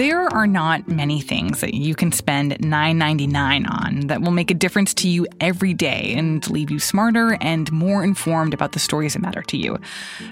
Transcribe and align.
There 0.00 0.32
are 0.32 0.46
not 0.46 0.88
many 0.88 1.20
things 1.20 1.60
that 1.60 1.74
you 1.74 1.94
can 1.94 2.10
spend 2.10 2.52
$9.99 2.52 3.70
on 3.70 4.06
that 4.06 4.22
will 4.22 4.30
make 4.30 4.50
a 4.50 4.54
difference 4.54 4.94
to 4.94 5.08
you 5.10 5.26
every 5.40 5.74
day 5.74 6.14
and 6.16 6.48
leave 6.48 6.70
you 6.70 6.78
smarter 6.78 7.36
and 7.42 7.70
more 7.70 8.02
informed 8.02 8.54
about 8.54 8.72
the 8.72 8.78
stories 8.78 9.12
that 9.12 9.18
matter 9.18 9.42
to 9.42 9.58
you. 9.58 9.78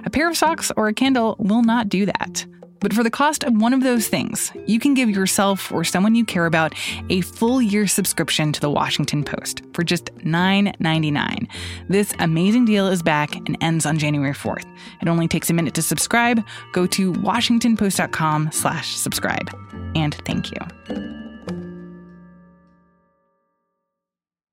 A 0.06 0.08
pair 0.08 0.26
of 0.26 0.38
socks 0.38 0.72
or 0.78 0.88
a 0.88 0.94
candle 0.94 1.36
will 1.38 1.60
not 1.60 1.90
do 1.90 2.06
that. 2.06 2.46
But 2.80 2.92
for 2.92 3.02
the 3.02 3.10
cost 3.10 3.44
of 3.44 3.54
one 3.60 3.72
of 3.72 3.82
those 3.82 4.08
things, 4.08 4.52
you 4.66 4.78
can 4.78 4.94
give 4.94 5.10
yourself 5.10 5.72
or 5.72 5.84
someone 5.84 6.14
you 6.14 6.24
care 6.24 6.46
about 6.46 6.74
a 7.10 7.20
full 7.22 7.60
year 7.60 7.86
subscription 7.86 8.52
to 8.52 8.60
the 8.60 8.70
Washington 8.70 9.24
Post 9.24 9.62
for 9.72 9.82
just 9.82 10.06
$9.99. 10.18 11.48
This 11.88 12.14
amazing 12.18 12.64
deal 12.64 12.86
is 12.88 13.02
back 13.02 13.34
and 13.34 13.56
ends 13.60 13.86
on 13.86 13.98
January 13.98 14.34
4th. 14.34 14.64
It 15.00 15.08
only 15.08 15.28
takes 15.28 15.50
a 15.50 15.54
minute 15.54 15.74
to 15.74 15.82
subscribe. 15.82 16.44
Go 16.72 16.86
to 16.88 17.12
washingtonpost.com 17.12 18.50
slash 18.52 18.94
subscribe. 18.94 19.50
And 19.94 20.14
thank 20.24 20.50
you. 20.50 20.58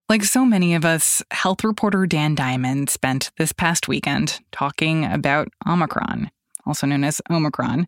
Like 0.07 0.23
so 0.23 0.45
many 0.45 0.75
of 0.75 0.85
us, 0.85 1.23
health 1.31 1.63
reporter 1.63 2.05
Dan 2.05 2.35
Diamond 2.35 2.91
spent 2.91 3.31
this 3.37 3.51
past 3.51 3.87
weekend 3.87 4.39
talking 4.51 5.03
about 5.03 5.47
Omicron 5.67 6.29
also 6.65 6.87
known 6.87 7.03
as 7.03 7.21
Omicron. 7.29 7.87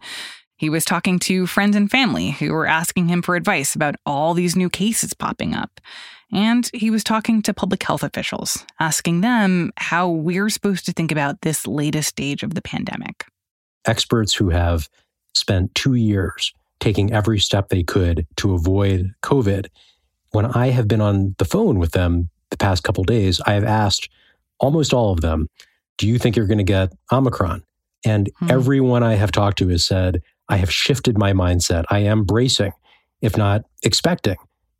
He 0.58 0.70
was 0.70 0.86
talking 0.86 1.20
to 1.20 1.46
friends 1.46 1.76
and 1.76 1.90
family 1.90 2.32
who 2.32 2.52
were 2.52 2.66
asking 2.66 3.10
him 3.10 3.22
for 3.22 3.36
advice 3.36 3.76
about 3.76 3.96
all 4.06 4.34
these 4.34 4.56
new 4.56 4.70
cases 4.70 5.14
popping 5.14 5.54
up. 5.54 5.80
And 6.32 6.70
he 6.74 6.90
was 6.90 7.04
talking 7.04 7.42
to 7.44 7.54
public 7.54 7.84
health 7.84 8.04
officials, 8.04 8.66
asking 8.80 9.22
them 9.22 9.72
how 9.78 10.10
we're 10.10 10.50
supposed 10.50 10.86
to 10.88 10.94
think 10.94 11.12
about 11.12 11.42
this 11.42 11.68
latest 11.68 12.10
stage 12.10 12.44
of 12.44 12.56
the 12.56 12.62
pandemic. 12.62 13.26
Experts 13.86 14.34
who 14.34 14.50
have 14.50 14.90
spent 15.34 15.74
two 15.76 15.94
years 15.94 16.52
taking 16.80 17.14
every 17.14 17.40
step 17.40 17.70
they 17.70 17.84
could 17.84 18.28
to 18.38 18.54
avoid 18.54 19.12
COVID. 19.24 19.68
When 20.32 20.46
I 20.46 20.68
have 20.68 20.88
been 20.88 21.02
on 21.02 21.36
the 21.38 21.46
phone 21.46 21.80
with 21.80 21.92
them 21.92 22.30
the 22.50 22.58
past 22.58 22.84
couple 22.84 23.04
days, 23.04 23.40
I 23.46 23.54
have 23.54 23.64
asked 23.64 24.10
almost 24.60 24.94
all 24.94 25.14
of 25.14 25.22
them, 25.22 25.48
Do 25.98 26.08
you 26.08 26.18
think 26.18 26.36
you're 26.36 26.48
going 26.48 26.58
to 26.58 26.64
get 26.64 26.92
Omicron? 27.12 27.64
And 28.06 28.30
hmm. 28.40 28.52
everyone 28.52 29.04
I 29.04 29.16
have 29.16 29.32
talked 29.32 29.58
to 29.60 29.70
has 29.70 29.86
said, 29.86 30.22
I 30.50 30.58
have 30.58 30.72
shifted 30.72 31.18
my 31.18 31.34
mindset. 31.34 31.86
I 31.90 32.00
am 32.00 32.24
bracing, 32.24 32.74
if 33.22 33.38
not 33.38 33.64
expecting, 33.84 34.38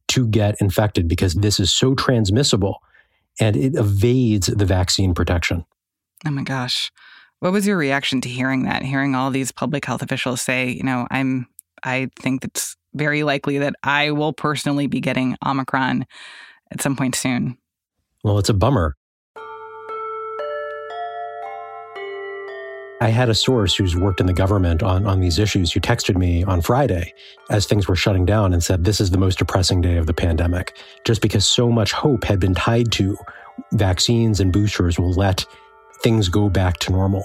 to 0.10 0.28
get 0.28 0.56
infected 0.62 1.08
because 1.08 1.34
this 1.34 1.60
is 1.60 1.74
so 1.74 1.94
transmissible 1.96 2.80
and 3.40 3.56
it 3.56 3.76
evades 3.76 4.48
the 4.48 4.66
vaccine 4.66 5.14
protection. 5.14 5.66
Oh 6.26 6.32
my 6.32 6.44
gosh. 6.44 6.92
What 7.40 7.52
was 7.52 7.68
your 7.68 7.78
reaction 7.78 8.22
to 8.22 8.30
hearing 8.30 8.64
that? 8.64 8.82
Hearing 8.82 9.14
all 9.14 9.30
these 9.30 9.52
public 9.52 9.86
health 9.86 10.02
officials 10.02 10.42
say, 10.42 10.70
you 10.70 10.84
know, 10.84 11.08
I'm 11.12 11.48
I 11.84 12.10
think 12.20 12.44
it's 12.44 12.76
very 12.96 13.24
likely 13.24 13.60
that 13.60 13.76
I 13.84 14.12
will 14.12 14.34
personally 14.34 14.88
be 14.88 15.00
getting 15.00 15.38
Omicron 15.46 16.06
at 16.72 16.82
some 16.82 16.96
point 16.96 17.16
soon. 17.16 17.58
Well, 18.24 18.40
it's 18.40 18.50
a 18.50 18.54
bummer. 18.54 18.97
I 23.08 23.12
had 23.12 23.30
a 23.30 23.34
source 23.34 23.74
who's 23.74 23.96
worked 23.96 24.20
in 24.20 24.26
the 24.26 24.34
government 24.34 24.84
on, 24.84 25.08
on 25.08 25.22
these 25.22 25.40
issues 25.40 25.72
who 25.72 25.80
texted 25.80 26.18
me 26.18 26.44
on 26.44 26.60
Friday 26.60 27.14
as 27.50 27.66
things 27.66 27.88
were 27.88 27.96
shutting 27.96 28.26
down 28.26 28.52
and 28.52 28.62
said, 28.62 28.84
This 28.84 29.00
is 29.00 29.12
the 29.12 29.18
most 29.18 29.40
depressing 29.40 29.80
day 29.80 29.96
of 29.96 30.08
the 30.08 30.14
pandemic, 30.14 30.78
just 31.06 31.22
because 31.22 31.48
so 31.48 31.72
much 31.72 31.94
hope 31.94 32.26
had 32.26 32.42
been 32.42 32.54
tied 32.54 32.92
to 32.92 33.18
vaccines 33.72 34.42
and 34.42 34.52
boosters 34.52 35.00
will 35.00 35.14
let 35.14 35.46
things 36.04 36.28
go 36.28 36.50
back 36.50 36.80
to 36.80 36.92
normal. 36.92 37.24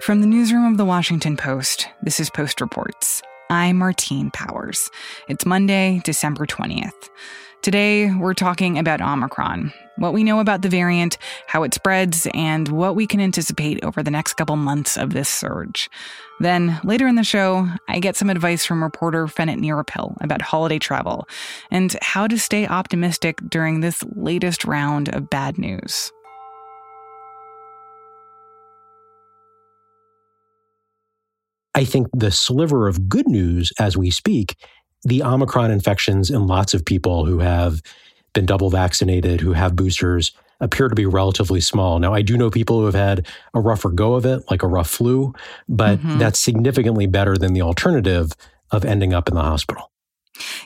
From 0.00 0.22
the 0.22 0.26
newsroom 0.26 0.64
of 0.64 0.78
the 0.78 0.86
Washington 0.86 1.36
Post, 1.36 1.86
this 2.00 2.18
is 2.18 2.30
Post 2.30 2.62
Reports. 2.62 3.20
I'm 3.50 3.76
Martine 3.76 4.30
Powers. 4.30 4.88
It's 5.28 5.44
Monday, 5.44 6.00
December 6.02 6.46
20th. 6.46 7.10
Today, 7.62 8.12
we're 8.12 8.34
talking 8.34 8.76
about 8.76 9.00
Omicron, 9.00 9.72
what 9.94 10.12
we 10.12 10.24
know 10.24 10.40
about 10.40 10.62
the 10.62 10.68
variant, 10.68 11.16
how 11.46 11.62
it 11.62 11.72
spreads, 11.72 12.26
and 12.34 12.66
what 12.66 12.96
we 12.96 13.06
can 13.06 13.20
anticipate 13.20 13.84
over 13.84 14.02
the 14.02 14.10
next 14.10 14.34
couple 14.34 14.56
months 14.56 14.96
of 14.96 15.10
this 15.10 15.28
surge. 15.28 15.88
Then, 16.40 16.80
later 16.82 17.06
in 17.06 17.14
the 17.14 17.22
show, 17.22 17.68
I 17.88 18.00
get 18.00 18.16
some 18.16 18.30
advice 18.30 18.66
from 18.66 18.82
reporter 18.82 19.28
Fenit 19.28 19.60
Nirappil 19.60 20.16
about 20.20 20.42
holiday 20.42 20.80
travel 20.80 21.28
and 21.70 21.96
how 22.02 22.26
to 22.26 22.36
stay 22.36 22.66
optimistic 22.66 23.38
during 23.48 23.78
this 23.78 24.02
latest 24.16 24.64
round 24.64 25.14
of 25.14 25.30
bad 25.30 25.56
news. 25.56 26.10
I 31.76 31.84
think 31.84 32.08
the 32.12 32.32
sliver 32.32 32.88
of 32.88 33.08
good 33.08 33.28
news 33.28 33.72
as 33.78 33.96
we 33.96 34.10
speak 34.10 34.56
the 35.04 35.22
Omicron 35.22 35.70
infections 35.70 36.30
in 36.30 36.46
lots 36.46 36.74
of 36.74 36.84
people 36.84 37.26
who 37.26 37.40
have 37.40 37.82
been 38.32 38.46
double 38.46 38.70
vaccinated, 38.70 39.40
who 39.40 39.52
have 39.52 39.76
boosters, 39.76 40.32
appear 40.60 40.88
to 40.88 40.94
be 40.94 41.06
relatively 41.06 41.60
small. 41.60 41.98
Now, 41.98 42.14
I 42.14 42.22
do 42.22 42.38
know 42.38 42.50
people 42.50 42.78
who 42.78 42.86
have 42.86 42.94
had 42.94 43.26
a 43.52 43.60
rougher 43.60 43.90
go 43.90 44.14
of 44.14 44.24
it, 44.24 44.42
like 44.50 44.62
a 44.62 44.68
rough 44.68 44.88
flu, 44.88 45.34
but 45.68 45.98
mm-hmm. 45.98 46.18
that's 46.18 46.38
significantly 46.38 47.06
better 47.06 47.36
than 47.36 47.52
the 47.52 47.62
alternative 47.62 48.32
of 48.70 48.84
ending 48.84 49.12
up 49.12 49.28
in 49.28 49.34
the 49.34 49.42
hospital. 49.42 49.91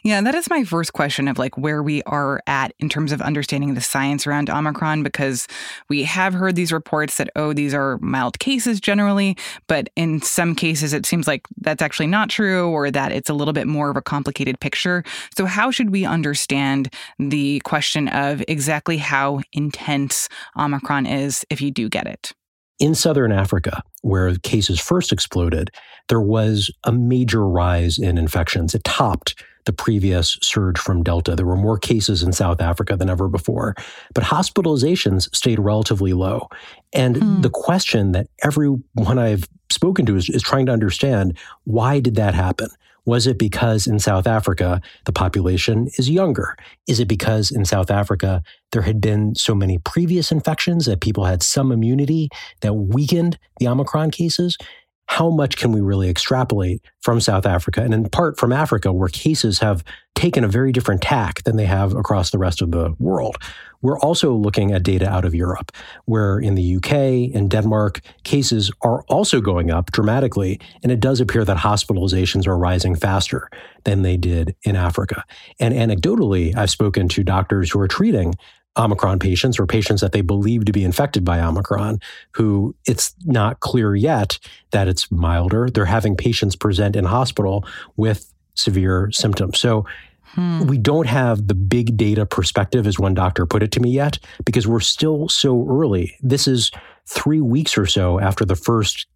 Yeah, 0.03 0.21
that 0.21 0.35
is 0.35 0.51
my 0.51 0.65
first 0.65 0.93
question 0.93 1.29
of 1.29 1.39
like 1.39 1.57
where 1.57 1.83
we 1.83 2.03
are 2.05 2.41
at 2.47 2.73
in 2.79 2.89
terms 2.89 3.13
of 3.13 3.21
understanding 3.21 3.75
the 3.75 3.81
science 3.81 4.27
around 4.27 4.51
Omicron, 4.51 5.03
because 5.03 5.47
we 5.89 6.05
have 6.05 6.35
heard 6.35 6.57
these 6.57 6.73
reports 6.73 7.17
that, 7.17 7.31
oh, 7.37 7.53
these 7.53 7.75
are 7.75 7.99
mild 7.99 8.39
cases 8.39 8.81
generally, 8.81 9.37
but 9.67 9.89
in 9.97 10.21
some 10.23 10.55
cases 10.55 10.93
it 10.93 11.07
seems 11.07 11.27
like 11.27 11.47
that's 11.59 11.83
actually 11.83 12.07
not 12.07 12.29
true 12.31 12.69
or 12.71 12.91
that 12.91 13.13
it's 13.13 13.31
a 13.31 13.35
little 13.35 13.55
bit 13.55 13.67
more 13.67 13.91
of 13.91 13.97
a 13.97 14.03
complicated 14.03 14.61
picture. 14.61 15.05
So, 15.37 15.47
how 15.47 15.71
should 15.71 15.91
we 15.91 16.05
understand 16.05 16.93
the 17.19 17.61
question 17.65 18.09
of 18.09 18.43
exactly 18.49 18.97
how 18.97 19.41
intense 19.53 20.29
Omicron 20.59 21.07
is 21.07 21.45
if 21.51 21.61
you 21.61 21.71
do 21.71 21.89
get 21.89 22.07
it? 22.07 22.33
In 22.79 22.95
southern 22.95 23.33
Africa, 23.33 23.83
where 24.03 24.37
cases 24.37 24.79
first 24.79 25.13
exploded, 25.13 25.71
there 26.09 26.21
was 26.21 26.71
a 26.85 26.93
major 26.93 27.47
rise 27.47 27.99
in 27.99 28.19
infections. 28.19 28.75
It 28.75 28.85
topped 28.85 29.35
the 29.67 29.73
previous 29.73 30.39
surge 30.43 30.79
from 30.79 31.03
Delta. 31.03 31.37
There 31.37 31.45
were 31.45 31.57
more 31.57 31.79
cases 31.79 32.23
in 32.23 32.33
South 32.33 32.61
Africa 32.61 32.97
than 32.97 33.11
ever 33.11 33.29
before, 33.29 33.75
but 34.15 34.25
hospitalizations 34.25 35.35
stayed 35.35 35.59
relatively 35.59 36.13
low. 36.13 36.49
And 36.93 37.17
mm. 37.17 37.43
the 37.43 37.51
question 37.51 38.13
that 38.13 38.29
everyone 38.43 39.19
I've 39.19 39.49
spoken 39.71 40.07
to 40.07 40.17
is, 40.17 40.31
is 40.31 40.43
trying 40.43 40.67
to 40.67 40.73
understand 40.73 41.37
why 41.65 42.01
did 42.01 42.15
that 42.15 42.35
happen? 42.35 42.69
Was 43.07 43.29
it 43.29 43.39
because 43.39 43.87
in 43.87 44.01
South 44.01 44.27
Africa, 44.27 44.81
the 45.05 45.13
population 45.13 45.89
is 45.97 46.11
younger? 46.11 46.57
Is 46.89 46.99
it 46.99 47.07
because 47.07 47.53
in 47.53 47.65
South 47.65 47.89
Africa, 47.91 48.43
there 48.73 48.83
had 48.83 49.01
been 49.01 49.35
so 49.37 49.55
many 49.55 49.79
previous 49.79 50.33
infections 50.33 50.87
that 50.87 51.01
people 51.01 51.25
had 51.25 51.43
some 51.43 51.71
immunity 51.71 52.29
that 52.63 52.75
weakened 52.75 53.39
the 53.59 53.69
Omicron 53.69 54.11
cases? 54.11 54.59
How 55.07 55.31
much 55.31 55.57
can 55.57 55.73
we 55.73 55.81
really 55.81 56.11
extrapolate 56.11 56.83
from 57.01 57.21
South 57.21 57.47
Africa 57.47 57.83
and 57.83 57.95
in 57.95 58.09
part 58.09 58.39
from 58.39 58.53
Africa, 58.53 58.93
where 58.93 59.09
cases 59.09 59.61
have 59.61 59.85
taken 60.15 60.45
a 60.45 60.49
very 60.49 60.73
different 60.73 61.03
tack 61.03 61.43
than 61.45 61.57
they 61.57 61.67
have 61.67 61.95
across 61.95 62.31
the 62.31 62.39
rest 62.39 62.61
of 62.61 62.71
the 62.71 62.95
world? 62.99 63.37
We're 63.83 63.99
also 64.01 64.35
looking 64.35 64.73
at 64.73 64.83
data 64.83 65.09
out 65.09 65.25
of 65.25 65.35
Europe, 65.35 65.71
where 66.07 66.39
in 66.39 66.55
the 66.55 66.77
UK 66.77 67.35
and 67.35 67.51
Denmark, 67.51 68.01
cases 68.25 68.71
are 68.83 69.03
also 69.03 69.41
going 69.41 69.71
up 69.71 69.93
dramatically. 69.93 70.61
And 70.83 70.91
it 70.91 71.01
does 71.01 71.21
appear 71.21 71.45
that 71.45 71.59
hospitalizations 71.59 72.47
are 72.47 72.59
rising 72.59 72.97
faster 72.97 73.49
than 73.85 74.03
they 74.03 74.17
did 74.17 74.57
in 74.65 74.77
Africa. 74.77 75.25
And 75.61 75.73
anecdotally, 75.73 76.57
I've 76.57 76.71
spoken 76.71 77.09
to 77.11 77.23
doctors 77.23 77.71
who 77.71 77.81
are 77.81 77.89
treating 77.89 78.35
Omicron 78.77 79.19
patients 79.19 79.59
or 79.59 79.67
patients 79.67 80.01
that 80.01 80.13
they 80.13 80.21
believe 80.21 80.65
to 80.67 80.73
be 80.73 80.85
infected 80.85 81.25
by 81.25 81.41
Omicron, 81.41 82.01
who 82.33 82.75
it's 82.87 83.15
not 83.25 83.61
clear 83.61 83.95
yet 83.95 84.39
that 84.71 84.89
it's 84.89 85.11
milder. 85.11 85.69
They're 85.71 85.87
having 85.87 86.17
patients 86.17 86.57
present 86.57 86.97
in 86.97 87.05
hospital 87.05 87.65
with 87.97 88.33
severe 88.55 89.11
symptoms. 89.13 89.59
So 89.59 89.87
hmm. 90.25 90.67
we 90.67 90.79
don't 90.79 91.07
have 91.07 91.47
the 91.47 91.55
big 91.55 91.97
data 91.97 92.27
perspective, 92.27 92.87
as 92.87 92.99
one 92.99 93.15
doctor 93.15 93.47
put 93.47 93.63
it 93.63 93.73
to 93.73 93.81
me 93.81 93.91
yet, 93.91 94.19
because 94.45 94.67
we're 94.67 94.81
still 94.81 95.29
so 95.29 95.67
early. 95.69 96.17
This 96.21 96.47
is 96.47 96.71
three 97.07 97.41
weeks 97.41 97.79
or 97.79 97.87
so 97.87 98.19
after 98.21 98.45
the 98.45 98.57
first 98.57 99.07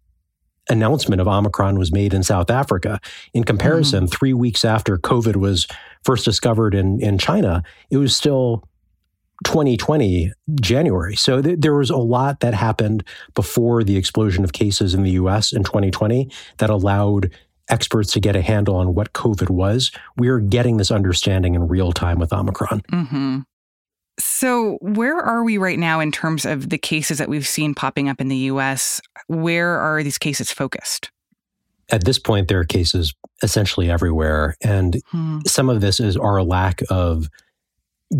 announcement 0.69 1.19
of 1.19 1.27
Omicron 1.27 1.77
was 1.77 1.91
made 1.91 2.13
in 2.13 2.23
South 2.23 2.49
Africa. 2.49 2.99
In 3.33 3.43
comparison, 3.43 4.05
mm-hmm. 4.05 4.15
three 4.15 4.33
weeks 4.33 4.63
after 4.63 4.97
COVID 4.97 5.35
was 5.35 5.67
first 6.03 6.23
discovered 6.23 6.73
in, 6.73 7.01
in 7.01 7.17
China, 7.17 7.63
it 7.89 7.97
was 7.97 8.15
still 8.15 8.63
2020 9.43 10.31
January. 10.59 11.15
So 11.15 11.41
th- 11.41 11.59
there 11.59 11.75
was 11.75 11.89
a 11.89 11.97
lot 11.97 12.39
that 12.41 12.53
happened 12.53 13.03
before 13.33 13.83
the 13.83 13.97
explosion 13.97 14.43
of 14.43 14.53
cases 14.53 14.93
in 14.93 15.03
the 15.03 15.11
US 15.11 15.51
in 15.51 15.63
2020 15.63 16.29
that 16.57 16.69
allowed 16.69 17.31
experts 17.69 18.11
to 18.13 18.19
get 18.19 18.35
a 18.35 18.41
handle 18.41 18.75
on 18.75 18.93
what 18.93 19.13
COVID 19.13 19.49
was. 19.49 19.91
We 20.17 20.27
are 20.27 20.39
getting 20.39 20.77
this 20.77 20.91
understanding 20.91 21.55
in 21.55 21.67
real 21.67 21.91
time 21.91 22.19
with 22.19 22.33
Omicron. 22.33 22.81
Mm-hmm. 22.91 23.39
So, 24.19 24.77
where 24.81 25.17
are 25.17 25.43
we 25.43 25.57
right 25.57 25.79
now 25.79 25.99
in 25.99 26.11
terms 26.11 26.45
of 26.45 26.69
the 26.69 26.77
cases 26.77 27.17
that 27.17 27.29
we've 27.29 27.47
seen 27.47 27.73
popping 27.73 28.09
up 28.09 28.19
in 28.19 28.27
the 28.27 28.37
US? 28.37 29.01
Where 29.27 29.79
are 29.79 30.03
these 30.03 30.17
cases 30.17 30.51
focused? 30.51 31.09
at 31.91 32.05
this 32.05 32.17
point, 32.17 32.47
there 32.47 32.59
are 32.59 32.65
cases 32.65 33.13
essentially 33.43 33.91
everywhere. 33.91 34.55
And 34.63 35.01
hmm. 35.11 35.39
some 35.45 35.69
of 35.69 35.81
this 35.81 35.99
is 35.99 36.15
our 36.17 36.41
lack 36.41 36.81
of 36.89 37.29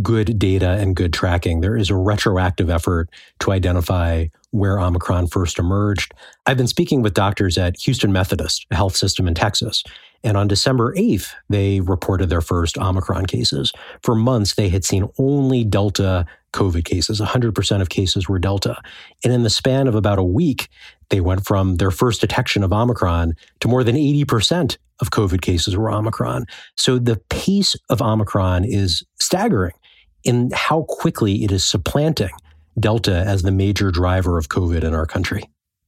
good 0.02 0.40
data 0.40 0.72
and 0.72 0.96
good 0.96 1.14
tracking. 1.14 1.62
There 1.62 1.76
is 1.76 1.90
a 1.90 1.96
retroactive 1.96 2.70
effort 2.70 3.10
to 3.40 3.52
identify 3.52 4.28
where 4.52 4.80
Omicron 4.80 5.28
first 5.28 5.60
emerged. 5.60 6.14
I've 6.46 6.58
been 6.58 6.68
speaking 6.68 7.02
with 7.02 7.14
doctors 7.14 7.58
at 7.58 7.80
Houston 7.82 8.12
Methodist, 8.12 8.66
a 8.72 8.76
health 8.76 8.96
system 8.96 9.28
in 9.28 9.34
Texas. 9.34 9.84
And 10.24 10.38
on 10.38 10.48
December 10.48 10.94
8th, 10.96 11.34
they 11.50 11.80
reported 11.80 12.30
their 12.30 12.42
first 12.42 12.78
Omicron 12.78 13.26
cases. 13.26 13.72
For 14.04 14.14
months, 14.14 14.56
they 14.56 14.70
had 14.70 14.86
seen 14.86 15.10
only 15.18 15.64
Delta 15.64 16.26
COVID 16.54 16.86
cases. 16.86 17.20
100% 17.20 17.82
of 17.82 17.90
cases 17.90 18.30
were 18.30 18.40
Delta. 18.40 18.80
And 19.24 19.34
in 19.34 19.44
the 19.44 19.50
span 19.50 19.88
of 19.88 19.96
about 19.96 20.20
a 20.20 20.24
week, 20.24 20.70
they 21.10 21.22
went 21.22 21.46
from 21.46 21.78
their 21.78 21.92
first 21.92 22.22
detection 22.22 22.64
of 22.64 22.72
Omicron 22.72 23.34
to 23.62 23.68
more 23.68 23.84
than 23.84 23.96
80% 23.96 24.78
of 25.00 25.10
COVID 25.10 25.42
cases 25.42 25.76
were 25.76 25.92
Omicron. 25.92 26.46
So 26.78 27.00
the 27.00 27.20
pace 27.30 27.76
of 27.90 28.02
Omicron 28.02 28.66
is 28.66 29.04
staggering 29.20 29.74
in 30.23 30.51
how 30.53 30.83
quickly 30.83 31.44
it 31.44 31.51
is 31.51 31.65
supplanting 31.65 32.31
Delta 32.79 33.23
as 33.27 33.41
the 33.41 33.51
major 33.51 33.91
driver 33.91 34.38
of 34.38 34.50
COVID 34.50 34.83
in 34.83 34.94
our 34.94 35.06
country. 35.06 35.44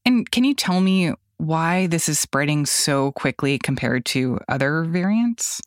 And 0.06 0.30
can 0.30 0.44
you 0.44 0.54
tell 0.54 0.82
me 0.82 1.14
why 1.38 1.88
this 1.88 2.10
is 2.10 2.20
spreading 2.20 2.66
so 2.66 3.12
quickly 3.14 3.58
compared 3.58 4.06
to 4.06 4.40
other 4.48 4.84
variants? 4.84 5.62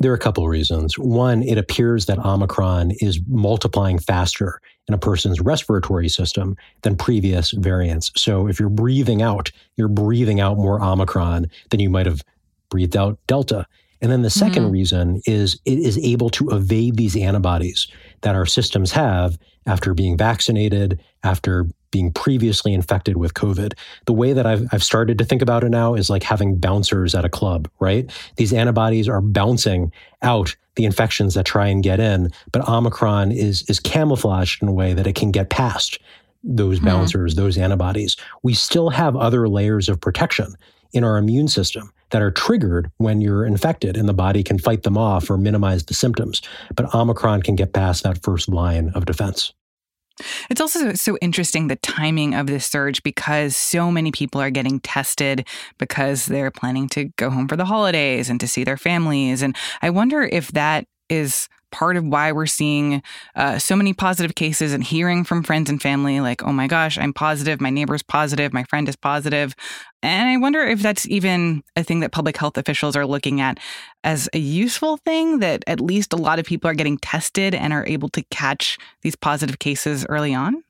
There 0.00 0.12
are 0.12 0.14
a 0.14 0.18
couple 0.18 0.44
of 0.44 0.50
reasons. 0.50 0.96
One, 0.96 1.42
it 1.42 1.58
appears 1.58 2.06
that 2.06 2.24
Omicron 2.24 2.92
is 3.00 3.20
multiplying 3.26 3.98
faster 3.98 4.60
in 4.86 4.94
a 4.94 4.98
person's 4.98 5.40
respiratory 5.40 6.08
system 6.08 6.56
than 6.82 6.96
previous 6.96 7.50
variants. 7.50 8.12
So 8.16 8.46
if 8.46 8.60
you're 8.60 8.68
breathing 8.68 9.22
out, 9.22 9.50
you're 9.76 9.88
breathing 9.88 10.40
out 10.40 10.56
more 10.56 10.80
Omicron 10.80 11.50
than 11.70 11.80
you 11.80 11.90
might 11.90 12.06
have 12.06 12.22
breathed 12.70 12.96
out 12.96 13.18
Delta. 13.26 13.66
And 14.00 14.12
then 14.12 14.22
the 14.22 14.28
2nd 14.28 14.52
mm-hmm. 14.52 14.70
reason 14.70 15.22
is 15.26 15.60
it 15.64 15.78
is 15.78 15.98
able 15.98 16.30
to 16.30 16.50
evade 16.50 16.96
these 16.96 17.16
antibodies 17.16 17.88
that 18.20 18.34
our 18.34 18.46
systems 18.46 18.92
have 18.92 19.38
after 19.66 19.94
being 19.94 20.16
vaccinated, 20.16 21.00
after 21.24 21.66
being 21.90 22.12
previously 22.12 22.74
infected 22.74 23.16
with 23.16 23.34
COVID. 23.34 23.74
The 24.06 24.12
way 24.12 24.32
that 24.32 24.46
I've, 24.46 24.66
I've 24.72 24.84
started 24.84 25.18
to 25.18 25.24
think 25.24 25.42
about 25.42 25.64
it 25.64 25.70
now 25.70 25.94
is 25.94 26.10
like 26.10 26.22
having 26.22 26.58
bouncers 26.58 27.14
at 27.14 27.24
a 27.24 27.30
club, 27.30 27.68
right? 27.80 28.10
These 28.36 28.52
antibodies 28.52 29.08
are 29.08 29.20
bouncing 29.20 29.92
out 30.22 30.54
the 30.76 30.84
infections 30.84 31.34
that 31.34 31.46
try 31.46 31.66
and 31.66 31.82
get 31.82 31.98
in, 31.98 32.30
but 32.52 32.68
Omicron 32.68 33.32
is, 33.32 33.68
is 33.68 33.80
camouflaged 33.80 34.62
in 34.62 34.68
a 34.68 34.72
way 34.72 34.92
that 34.92 35.06
it 35.06 35.14
can 35.14 35.30
get 35.30 35.50
past 35.50 35.98
those 36.44 36.78
hmm. 36.78 36.84
bouncers, 36.84 37.34
mm-hmm. 37.34 37.42
those 37.42 37.58
antibodies. 37.58 38.16
We 38.42 38.54
still 38.54 38.90
have 38.90 39.16
other 39.16 39.48
layers 39.48 39.88
of 39.88 40.00
protection 40.00 40.54
in 40.92 41.04
our 41.04 41.18
immune 41.18 41.48
system 41.48 41.92
that 42.10 42.22
are 42.22 42.30
triggered 42.30 42.90
when 42.96 43.20
you're 43.20 43.44
infected 43.44 43.96
and 43.96 44.08
the 44.08 44.14
body 44.14 44.42
can 44.42 44.58
fight 44.58 44.82
them 44.82 44.96
off 44.96 45.30
or 45.30 45.36
minimize 45.36 45.84
the 45.84 45.94
symptoms. 45.94 46.40
But 46.74 46.94
Omicron 46.94 47.42
can 47.42 47.54
get 47.54 47.72
past 47.72 48.02
that 48.04 48.22
first 48.22 48.48
line 48.48 48.90
of 48.94 49.04
defense. 49.04 49.52
It's 50.50 50.60
also 50.60 50.94
so 50.94 51.16
interesting 51.20 51.68
the 51.68 51.76
timing 51.76 52.34
of 52.34 52.46
this 52.46 52.66
surge 52.66 53.02
because 53.02 53.56
so 53.56 53.90
many 53.90 54.10
people 54.10 54.40
are 54.40 54.50
getting 54.50 54.80
tested 54.80 55.46
because 55.78 56.26
they're 56.26 56.50
planning 56.50 56.88
to 56.90 57.06
go 57.16 57.30
home 57.30 57.46
for 57.46 57.56
the 57.56 57.64
holidays 57.64 58.28
and 58.28 58.40
to 58.40 58.48
see 58.48 58.64
their 58.64 58.76
families. 58.76 59.42
And 59.42 59.56
I 59.80 59.90
wonder 59.90 60.22
if 60.22 60.48
that 60.52 60.86
is 61.08 61.48
part 61.70 61.96
of 61.96 62.04
why 62.04 62.32
we're 62.32 62.46
seeing 62.46 63.02
uh, 63.34 63.58
so 63.58 63.76
many 63.76 63.92
positive 63.92 64.34
cases 64.34 64.72
and 64.72 64.82
hearing 64.82 65.24
from 65.24 65.42
friends 65.42 65.70
and 65.70 65.80
family 65.80 66.20
like, 66.20 66.42
oh 66.42 66.52
my 66.52 66.66
gosh, 66.66 66.98
I'm 66.98 67.12
positive, 67.12 67.60
my 67.60 67.70
neighbor's 67.70 68.02
positive, 68.02 68.52
my 68.52 68.64
friend 68.64 68.88
is 68.88 68.96
positive. 68.96 69.54
And 70.02 70.28
I 70.28 70.36
wonder 70.36 70.60
if 70.62 70.80
that's 70.80 71.06
even 71.08 71.62
a 71.76 71.82
thing 71.82 72.00
that 72.00 72.12
public 72.12 72.36
health 72.36 72.56
officials 72.56 72.96
are 72.96 73.06
looking 73.06 73.40
at 73.40 73.58
as 74.04 74.28
a 74.32 74.38
useful 74.38 74.96
thing 74.98 75.40
that 75.40 75.64
at 75.66 75.80
least 75.80 76.12
a 76.12 76.16
lot 76.16 76.38
of 76.38 76.46
people 76.46 76.70
are 76.70 76.74
getting 76.74 76.98
tested 76.98 77.54
and 77.54 77.72
are 77.72 77.86
able 77.86 78.08
to 78.10 78.22
catch 78.30 78.78
these 79.02 79.16
positive 79.16 79.58
cases 79.58 80.06
early 80.08 80.34
on. 80.34 80.62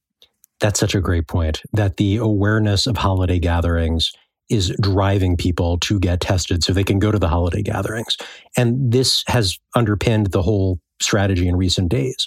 That's 0.60 0.80
such 0.80 0.94
a 0.94 1.00
great 1.00 1.28
point 1.28 1.62
that 1.72 1.98
the 1.98 2.16
awareness 2.16 2.86
of 2.86 2.96
holiday 2.96 3.38
gatherings 3.38 4.12
is 4.48 4.74
driving 4.80 5.36
people 5.36 5.78
to 5.78 6.00
get 6.00 6.20
tested 6.20 6.64
so 6.64 6.72
they 6.72 6.84
can 6.84 6.98
go 6.98 7.12
to 7.12 7.18
the 7.18 7.28
holiday 7.28 7.62
gatherings. 7.62 8.16
And 8.56 8.92
this 8.92 9.22
has 9.26 9.58
underpinned 9.74 10.28
the 10.28 10.42
whole 10.42 10.80
strategy 11.00 11.48
in 11.48 11.56
recent 11.56 11.88
days. 11.88 12.26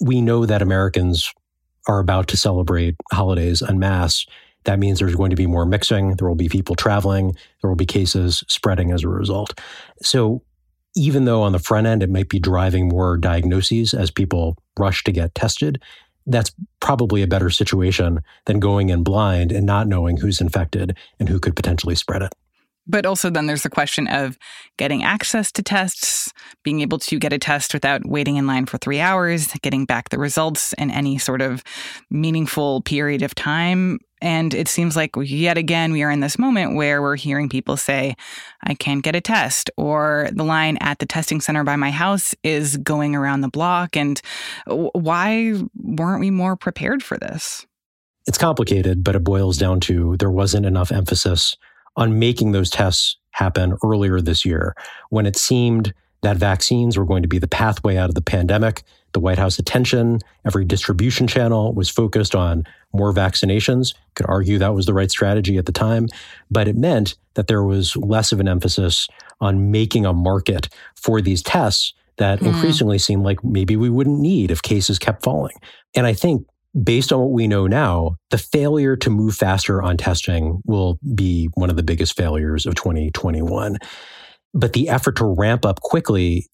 We 0.00 0.20
know 0.20 0.46
that 0.46 0.62
Americans 0.62 1.32
are 1.86 1.98
about 1.98 2.28
to 2.28 2.36
celebrate 2.36 2.96
holidays 3.12 3.62
en 3.62 3.78
masse. 3.78 4.26
That 4.64 4.78
means 4.78 4.98
there's 4.98 5.16
going 5.16 5.30
to 5.30 5.36
be 5.36 5.46
more 5.46 5.64
mixing. 5.64 6.16
There 6.16 6.28
will 6.28 6.34
be 6.34 6.48
people 6.48 6.74
traveling. 6.74 7.34
There 7.62 7.70
will 7.70 7.76
be 7.76 7.86
cases 7.86 8.44
spreading 8.48 8.90
as 8.92 9.04
a 9.04 9.08
result. 9.08 9.58
So, 10.02 10.42
even 10.96 11.26
though 11.26 11.42
on 11.42 11.52
the 11.52 11.58
front 11.58 11.86
end 11.86 12.02
it 12.02 12.10
might 12.10 12.28
be 12.28 12.40
driving 12.40 12.88
more 12.88 13.16
diagnoses 13.16 13.94
as 13.94 14.10
people 14.10 14.56
rush 14.78 15.04
to 15.04 15.12
get 15.12 15.34
tested, 15.34 15.80
that's 16.26 16.52
probably 16.80 17.22
a 17.22 17.26
better 17.26 17.50
situation 17.50 18.20
than 18.46 18.58
going 18.58 18.88
in 18.88 19.02
blind 19.02 19.52
and 19.52 19.64
not 19.64 19.86
knowing 19.86 20.16
who's 20.16 20.40
infected 20.40 20.96
and 21.18 21.28
who 21.28 21.38
could 21.38 21.56
potentially 21.56 21.94
spread 21.94 22.22
it. 22.22 22.32
But 22.88 23.04
also, 23.04 23.28
then 23.28 23.46
there's 23.46 23.62
the 23.62 23.70
question 23.70 24.06
of 24.08 24.38
getting 24.78 25.04
access 25.04 25.52
to 25.52 25.62
tests, 25.62 26.32
being 26.64 26.80
able 26.80 26.98
to 27.00 27.18
get 27.18 27.32
a 27.32 27.38
test 27.38 27.74
without 27.74 28.06
waiting 28.06 28.36
in 28.36 28.46
line 28.46 28.64
for 28.64 28.78
three 28.78 28.98
hours, 28.98 29.52
getting 29.62 29.84
back 29.84 30.08
the 30.08 30.18
results 30.18 30.72
in 30.74 30.90
any 30.90 31.18
sort 31.18 31.42
of 31.42 31.62
meaningful 32.10 32.80
period 32.82 33.22
of 33.22 33.34
time. 33.34 33.98
And 34.20 34.52
it 34.54 34.68
seems 34.68 34.96
like 34.96 35.10
yet 35.16 35.58
again, 35.58 35.92
we 35.92 36.02
are 36.02 36.10
in 36.10 36.20
this 36.20 36.38
moment 36.38 36.74
where 36.74 37.00
we're 37.02 37.16
hearing 37.16 37.48
people 37.48 37.76
say, 37.76 38.16
I 38.64 38.74
can't 38.74 39.04
get 39.04 39.14
a 39.14 39.20
test, 39.20 39.70
or 39.76 40.28
the 40.32 40.42
line 40.42 40.78
at 40.80 40.98
the 40.98 41.06
testing 41.06 41.40
center 41.40 41.64
by 41.64 41.76
my 41.76 41.90
house 41.90 42.34
is 42.42 42.78
going 42.78 43.14
around 43.14 43.42
the 43.42 43.48
block. 43.48 43.96
And 43.96 44.20
why 44.66 45.54
weren't 45.76 46.20
we 46.20 46.30
more 46.30 46.56
prepared 46.56 47.02
for 47.02 47.16
this? 47.18 47.66
It's 48.26 48.38
complicated, 48.38 49.04
but 49.04 49.14
it 49.14 49.24
boils 49.24 49.56
down 49.56 49.80
to 49.80 50.16
there 50.18 50.30
wasn't 50.30 50.66
enough 50.66 50.90
emphasis 50.90 51.54
on 51.98 52.18
making 52.18 52.52
those 52.52 52.70
tests 52.70 53.16
happen 53.32 53.76
earlier 53.84 54.20
this 54.20 54.44
year 54.44 54.74
when 55.10 55.26
it 55.26 55.36
seemed 55.36 55.92
that 56.22 56.36
vaccines 56.36 56.96
were 56.96 57.04
going 57.04 57.22
to 57.22 57.28
be 57.28 57.38
the 57.38 57.48
pathway 57.48 57.96
out 57.96 58.08
of 58.08 58.14
the 58.14 58.22
pandemic. 58.22 58.82
The 59.12 59.20
White 59.20 59.38
House 59.38 59.58
attention, 59.58 60.20
every 60.44 60.64
distribution 60.64 61.26
channel 61.26 61.72
was 61.72 61.88
focused 61.88 62.34
on 62.34 62.64
more 62.92 63.12
vaccinations. 63.12 63.94
Could 64.14 64.26
argue 64.26 64.58
that 64.58 64.74
was 64.74 64.86
the 64.86 64.94
right 64.94 65.10
strategy 65.10 65.56
at 65.58 65.66
the 65.66 65.72
time, 65.72 66.08
but 66.50 66.68
it 66.68 66.76
meant 66.76 67.16
that 67.34 67.46
there 67.46 67.62
was 67.62 67.96
less 67.96 68.32
of 68.32 68.40
an 68.40 68.48
emphasis 68.48 69.08
on 69.40 69.70
making 69.70 70.06
a 70.06 70.12
market 70.12 70.68
for 70.94 71.20
these 71.20 71.42
tests 71.42 71.94
that 72.18 72.40
mm. 72.40 72.46
increasingly 72.46 72.98
seemed 72.98 73.24
like 73.24 73.42
maybe 73.42 73.76
we 73.76 73.90
wouldn't 73.90 74.20
need 74.20 74.50
if 74.50 74.62
cases 74.62 74.98
kept 74.98 75.22
falling. 75.22 75.56
And 75.94 76.06
I 76.06 76.12
think 76.12 76.46
based 76.82 77.12
on 77.12 77.20
what 77.20 77.30
we 77.30 77.46
know 77.48 77.66
now, 77.66 78.16
the 78.30 78.38
failure 78.38 78.96
to 78.96 79.10
move 79.10 79.34
faster 79.34 79.82
on 79.82 79.96
testing 79.96 80.62
will 80.64 80.98
be 81.14 81.46
one 81.54 81.70
of 81.70 81.76
the 81.76 81.82
biggest 81.82 82.16
failures 82.16 82.66
of 82.66 82.74
2021. 82.74 83.78
But 84.54 84.72
the 84.72 84.88
effort 84.88 85.16
to 85.16 85.24
ramp 85.24 85.64
up 85.64 85.80
quickly, 85.80 86.46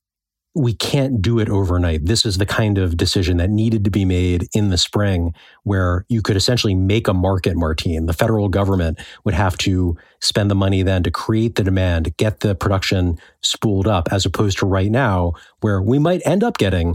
we 0.56 0.72
can't 0.72 1.20
do 1.20 1.40
it 1.40 1.48
overnight. 1.48 2.06
This 2.06 2.24
is 2.24 2.38
the 2.38 2.46
kind 2.46 2.78
of 2.78 2.96
decision 2.96 3.38
that 3.38 3.50
needed 3.50 3.82
to 3.84 3.90
be 3.90 4.04
made 4.04 4.46
in 4.54 4.70
the 4.70 4.78
spring, 4.78 5.34
where 5.64 6.04
you 6.08 6.22
could 6.22 6.36
essentially 6.36 6.76
make 6.76 7.08
a 7.08 7.14
market, 7.14 7.56
Martine. 7.56 8.06
The 8.06 8.12
federal 8.12 8.48
government 8.48 9.00
would 9.24 9.34
have 9.34 9.58
to 9.58 9.96
spend 10.20 10.50
the 10.50 10.54
money 10.54 10.82
then 10.82 11.02
to 11.02 11.10
create 11.10 11.56
the 11.56 11.64
demand, 11.64 12.16
get 12.18 12.40
the 12.40 12.54
production 12.54 13.18
spooled 13.40 13.88
up, 13.88 14.08
as 14.12 14.24
opposed 14.24 14.58
to 14.58 14.66
right 14.66 14.90
now, 14.90 15.32
where 15.60 15.82
we 15.82 15.98
might 15.98 16.22
end 16.24 16.44
up 16.44 16.56
getting 16.56 16.94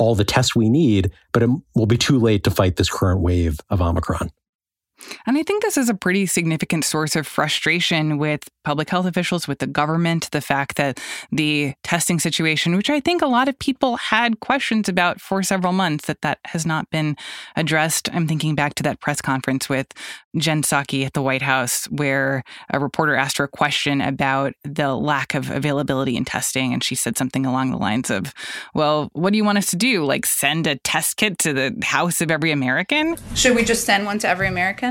all 0.00 0.14
the 0.14 0.24
tests 0.24 0.56
we 0.56 0.68
need, 0.68 1.12
but 1.32 1.42
it 1.42 1.50
will 1.74 1.86
be 1.86 1.98
too 1.98 2.18
late 2.18 2.42
to 2.44 2.50
fight 2.50 2.76
this 2.76 2.90
current 2.90 3.20
wave 3.20 3.60
of 3.68 3.80
Omicron. 3.82 4.30
And 5.26 5.36
I 5.36 5.42
think 5.42 5.62
this 5.62 5.76
is 5.76 5.88
a 5.88 5.94
pretty 5.94 6.26
significant 6.26 6.84
source 6.84 7.16
of 7.16 7.26
frustration 7.26 8.18
with 8.18 8.48
public 8.64 8.90
health 8.90 9.06
officials, 9.06 9.48
with 9.48 9.58
the 9.58 9.66
government, 9.66 10.30
the 10.32 10.40
fact 10.40 10.76
that 10.76 11.00
the 11.32 11.74
testing 11.82 12.18
situation, 12.18 12.76
which 12.76 12.90
I 12.90 13.00
think 13.00 13.22
a 13.22 13.26
lot 13.26 13.48
of 13.48 13.58
people 13.58 13.96
had 13.96 14.40
questions 14.40 14.88
about 14.88 15.20
for 15.20 15.42
several 15.42 15.72
months, 15.72 16.06
that 16.06 16.20
that 16.22 16.38
has 16.46 16.66
not 16.66 16.88
been 16.90 17.16
addressed. 17.56 18.08
I'm 18.12 18.26
thinking 18.26 18.54
back 18.54 18.74
to 18.76 18.82
that 18.84 19.00
press 19.00 19.20
conference 19.20 19.68
with 19.68 19.86
Jen 20.36 20.62
Psaki 20.62 21.04
at 21.04 21.14
the 21.14 21.22
White 21.22 21.42
House, 21.42 21.86
where 21.86 22.44
a 22.72 22.78
reporter 22.78 23.16
asked 23.16 23.38
her 23.38 23.44
a 23.44 23.48
question 23.48 24.00
about 24.00 24.52
the 24.64 24.94
lack 24.94 25.34
of 25.34 25.50
availability 25.50 26.16
in 26.16 26.24
testing. 26.24 26.72
And 26.72 26.84
she 26.84 26.94
said 26.94 27.16
something 27.16 27.46
along 27.46 27.70
the 27.70 27.76
lines 27.78 28.10
of, 28.10 28.32
Well, 28.74 29.10
what 29.12 29.32
do 29.32 29.36
you 29.36 29.44
want 29.44 29.58
us 29.58 29.70
to 29.70 29.76
do? 29.76 30.04
Like 30.04 30.26
send 30.26 30.66
a 30.66 30.76
test 30.76 31.16
kit 31.16 31.38
to 31.38 31.52
the 31.52 31.76
house 31.82 32.20
of 32.20 32.30
every 32.30 32.50
American? 32.50 33.16
Should 33.34 33.56
we 33.56 33.64
just 33.64 33.84
send 33.84 34.04
one 34.04 34.18
to 34.20 34.28
every 34.28 34.48
American? 34.48 34.89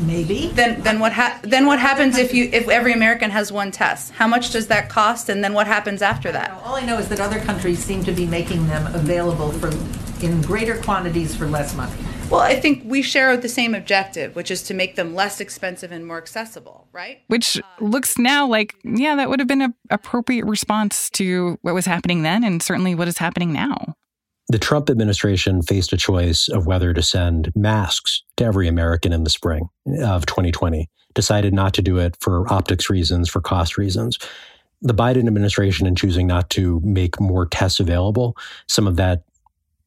Maybe. 0.00 0.48
Then 0.48 0.82
then 0.82 0.98
what 0.98 1.12
ha- 1.12 1.40
then 1.42 1.66
what 1.66 1.78
happens 1.78 2.18
if 2.18 2.34
you 2.34 2.50
if 2.52 2.68
every 2.68 2.92
American 2.92 3.30
has 3.30 3.50
one 3.50 3.70
test? 3.70 4.12
How 4.12 4.26
much 4.26 4.50
does 4.50 4.66
that 4.66 4.88
cost 4.90 5.28
and 5.28 5.42
then 5.42 5.54
what 5.54 5.66
happens 5.66 6.02
after 6.02 6.30
that? 6.32 6.50
All 6.64 6.74
I 6.74 6.84
know 6.84 6.98
is 6.98 7.08
that 7.08 7.20
other 7.20 7.40
countries 7.40 7.82
seem 7.82 8.04
to 8.04 8.12
be 8.12 8.26
making 8.26 8.66
them 8.66 8.94
available 8.94 9.52
for 9.52 9.70
in 10.24 10.40
greater 10.42 10.76
quantities 10.82 11.34
for 11.34 11.46
less 11.46 11.74
money. 11.74 11.92
Well, 12.30 12.40
I 12.40 12.58
think 12.58 12.82
we 12.84 13.02
share 13.02 13.36
the 13.36 13.48
same 13.48 13.74
objective, 13.74 14.34
which 14.34 14.50
is 14.50 14.62
to 14.64 14.74
make 14.74 14.96
them 14.96 15.14
less 15.14 15.40
expensive 15.40 15.92
and 15.92 16.04
more 16.04 16.18
accessible, 16.18 16.88
right? 16.92 17.20
Which 17.28 17.60
looks 17.80 18.18
now 18.18 18.48
like, 18.48 18.74
yeah, 18.82 19.14
that 19.14 19.28
would 19.28 19.38
have 19.38 19.46
been 19.46 19.62
an 19.62 19.74
appropriate 19.90 20.44
response 20.44 21.08
to 21.10 21.56
what 21.62 21.74
was 21.74 21.86
happening 21.86 22.22
then 22.22 22.42
and 22.42 22.60
certainly 22.60 22.96
what 22.96 23.06
is 23.06 23.18
happening 23.18 23.52
now. 23.52 23.94
The 24.48 24.58
Trump 24.58 24.90
administration 24.90 25.62
faced 25.62 25.92
a 25.92 25.96
choice 25.96 26.48
of 26.48 26.66
whether 26.66 26.94
to 26.94 27.02
send 27.02 27.50
masks 27.56 28.22
to 28.36 28.44
every 28.44 28.68
American 28.68 29.12
in 29.12 29.24
the 29.24 29.30
spring 29.30 29.68
of 30.02 30.24
2020, 30.26 30.88
decided 31.14 31.52
not 31.52 31.74
to 31.74 31.82
do 31.82 31.98
it 31.98 32.16
for 32.20 32.50
optics 32.52 32.88
reasons, 32.88 33.28
for 33.28 33.40
cost 33.40 33.76
reasons. 33.76 34.18
The 34.82 34.94
Biden 34.94 35.26
administration, 35.26 35.86
in 35.86 35.96
choosing 35.96 36.28
not 36.28 36.48
to 36.50 36.80
make 36.84 37.18
more 37.18 37.46
tests 37.46 37.80
available, 37.80 38.36
some 38.68 38.86
of 38.86 38.96
that 38.96 39.24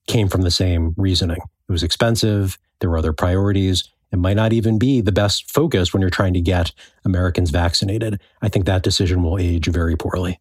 came 0.07 0.27
from 0.27 0.41
the 0.41 0.51
same 0.51 0.93
reasoning. 0.97 1.37
It 1.37 1.71
was 1.71 1.83
expensive. 1.83 2.57
There 2.79 2.89
were 2.89 2.97
other 2.97 3.13
priorities. 3.13 3.89
It 4.11 4.17
might 4.17 4.35
not 4.35 4.51
even 4.51 4.79
be 4.79 5.01
the 5.01 5.11
best 5.11 5.51
focus 5.51 5.93
when 5.93 6.01
you're 6.01 6.09
trying 6.09 6.33
to 6.33 6.41
get 6.41 6.73
Americans 7.05 7.51
vaccinated. 7.51 8.19
I 8.41 8.49
think 8.49 8.65
that 8.65 8.83
decision 8.83 9.23
will 9.23 9.37
age 9.37 9.67
very 9.67 9.95
poorly. 9.95 10.39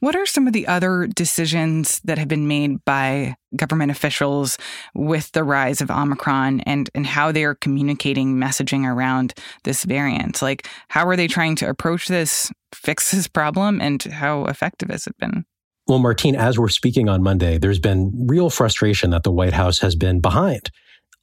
What 0.00 0.16
are 0.16 0.26
some 0.26 0.46
of 0.46 0.52
the 0.52 0.66
other 0.66 1.06
decisions 1.06 2.00
that 2.04 2.18
have 2.18 2.28
been 2.28 2.48
made 2.48 2.84
by 2.84 3.36
government 3.54 3.90
officials 3.90 4.58
with 4.94 5.30
the 5.32 5.44
rise 5.44 5.80
of 5.80 5.90
Omicron 5.90 6.60
and, 6.60 6.90
and 6.94 7.06
how 7.06 7.30
they 7.30 7.44
are 7.44 7.54
communicating 7.54 8.36
messaging 8.36 8.84
around 8.84 9.34
this 9.64 9.84
variant? 9.84 10.42
Like, 10.42 10.68
how 10.88 11.06
are 11.06 11.16
they 11.16 11.28
trying 11.28 11.54
to 11.56 11.68
approach 11.68 12.08
this, 12.08 12.50
fix 12.74 13.12
this 13.12 13.28
problem, 13.28 13.80
and 13.80 14.02
how 14.02 14.46
effective 14.46 14.90
has 14.90 15.06
it 15.06 15.16
been? 15.18 15.44
Well, 15.86 15.98
Martine, 15.98 16.36
as 16.36 16.58
we're 16.58 16.68
speaking 16.68 17.08
on 17.08 17.22
Monday, 17.22 17.58
there's 17.58 17.80
been 17.80 18.12
real 18.26 18.50
frustration 18.50 19.10
that 19.10 19.24
the 19.24 19.32
White 19.32 19.52
House 19.52 19.78
has 19.80 19.94
been 19.94 20.20
behind 20.20 20.70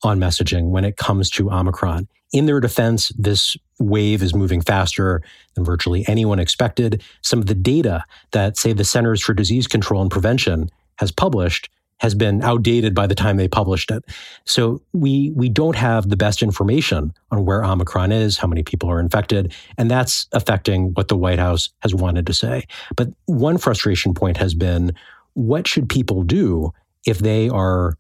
on 0.04 0.20
messaging 0.20 0.70
when 0.70 0.86
it 0.86 0.98
comes 0.98 1.30
to 1.32 1.50
Omicron. 1.50 2.08
In 2.32 2.46
their 2.46 2.60
defense, 2.60 3.12
this 3.18 3.58
wave 3.80 4.22
is 4.22 4.36
moving 4.36 4.62
faster 4.62 5.22
than 5.56 5.66
virtually 5.66 6.06
anyone 6.08 6.40
expected. 6.40 7.02
Some 7.22 7.40
of 7.40 7.48
the 7.48 7.56
data 7.56 8.04
that, 8.32 8.58
say, 8.58 8.74
the 8.74 8.86
Centers 8.86 9.22
for 9.22 9.34
Disease 9.34 9.68
Control 9.68 10.02
and 10.02 10.12
Prevention 10.12 10.70
has 10.98 11.12
published 11.12 11.70
has 12.00 12.16
been 12.16 12.42
outdated 12.42 12.96
by 12.96 13.08
the 13.08 13.16
time 13.16 13.38
they 13.38 13.48
published 13.48 13.92
it. 13.92 14.04
So 14.46 14.82
we 14.94 15.32
we 15.36 15.50
don't 15.50 15.76
have 15.76 16.10
the 16.10 16.16
best 16.16 16.42
information 16.42 17.14
on 17.32 17.46
where 17.46 17.64
Omicron 17.64 18.12
is, 18.12 18.38
how 18.38 18.48
many 18.48 18.64
people 18.64 18.90
are 18.90 19.00
infected, 19.00 19.54
and 19.78 19.92
that's 19.92 20.28
affecting 20.32 20.94
what 20.94 21.10
the 21.10 21.18
White 21.18 21.40
House 21.40 21.70
has 21.82 21.94
wanted 21.94 22.26
to 22.28 22.34
say. 22.34 22.66
But 22.96 23.10
one 23.26 23.58
frustration 23.58 24.14
point 24.14 24.38
has 24.38 24.54
been 24.54 24.94
what 25.34 25.68
should 25.68 25.90
people 25.90 26.24
do 26.24 26.72
if 27.06 27.20
they 27.20 27.50
are 27.50 27.98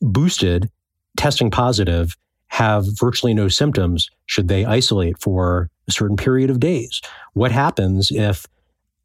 boosted, 0.00 0.70
testing 1.16 1.50
positive, 1.50 2.16
have 2.48 2.86
virtually 2.98 3.34
no 3.34 3.48
symptoms? 3.48 4.10
Should 4.26 4.48
they 4.48 4.64
isolate 4.64 5.20
for 5.20 5.70
a 5.86 5.92
certain 5.92 6.16
period 6.16 6.50
of 6.50 6.60
days? 6.60 7.00
What 7.34 7.52
happens 7.52 8.10
if 8.10 8.46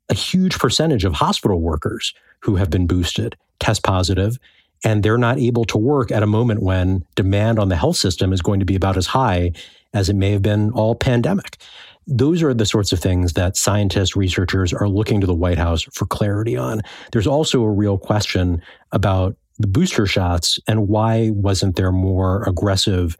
a 0.09 0.13
huge 0.13 0.57
percentage 0.59 1.05
of 1.05 1.13
hospital 1.13 1.61
workers 1.61 2.13
who 2.41 2.55
have 2.55 2.69
been 2.69 2.87
boosted 2.87 3.37
test 3.59 3.83
positive 3.83 4.37
and 4.83 5.01
they're 5.01 5.17
not 5.17 5.39
able 5.39 5.63
to 5.65 5.77
work 5.77 6.11
at 6.11 6.23
a 6.23 6.27
moment 6.27 6.61
when 6.61 7.05
demand 7.15 7.57
on 7.57 7.69
the 7.69 7.75
health 7.75 7.95
system 7.95 8.33
is 8.33 8.41
going 8.41 8.59
to 8.59 8.65
be 8.65 8.75
about 8.75 8.97
as 8.97 9.07
high 9.07 9.51
as 9.93 10.09
it 10.09 10.15
may 10.15 10.31
have 10.31 10.41
been 10.41 10.71
all 10.71 10.95
pandemic. 10.95 11.57
Those 12.05 12.43
are 12.43 12.53
the 12.53 12.65
sorts 12.65 12.91
of 12.91 12.99
things 12.99 13.33
that 13.33 13.55
scientists, 13.55 14.15
researchers 14.15 14.73
are 14.73 14.89
looking 14.89 15.21
to 15.21 15.27
the 15.27 15.33
White 15.33 15.57
House 15.57 15.83
for 15.83 16.05
clarity 16.05 16.57
on. 16.57 16.81
There's 17.13 17.27
also 17.27 17.61
a 17.63 17.71
real 17.71 17.97
question 17.97 18.61
about 18.91 19.37
the 19.59 19.67
booster 19.67 20.05
shots 20.05 20.59
and 20.67 20.89
why 20.89 21.29
wasn't 21.29 21.77
there 21.77 21.91
more 21.91 22.43
aggressive 22.43 23.15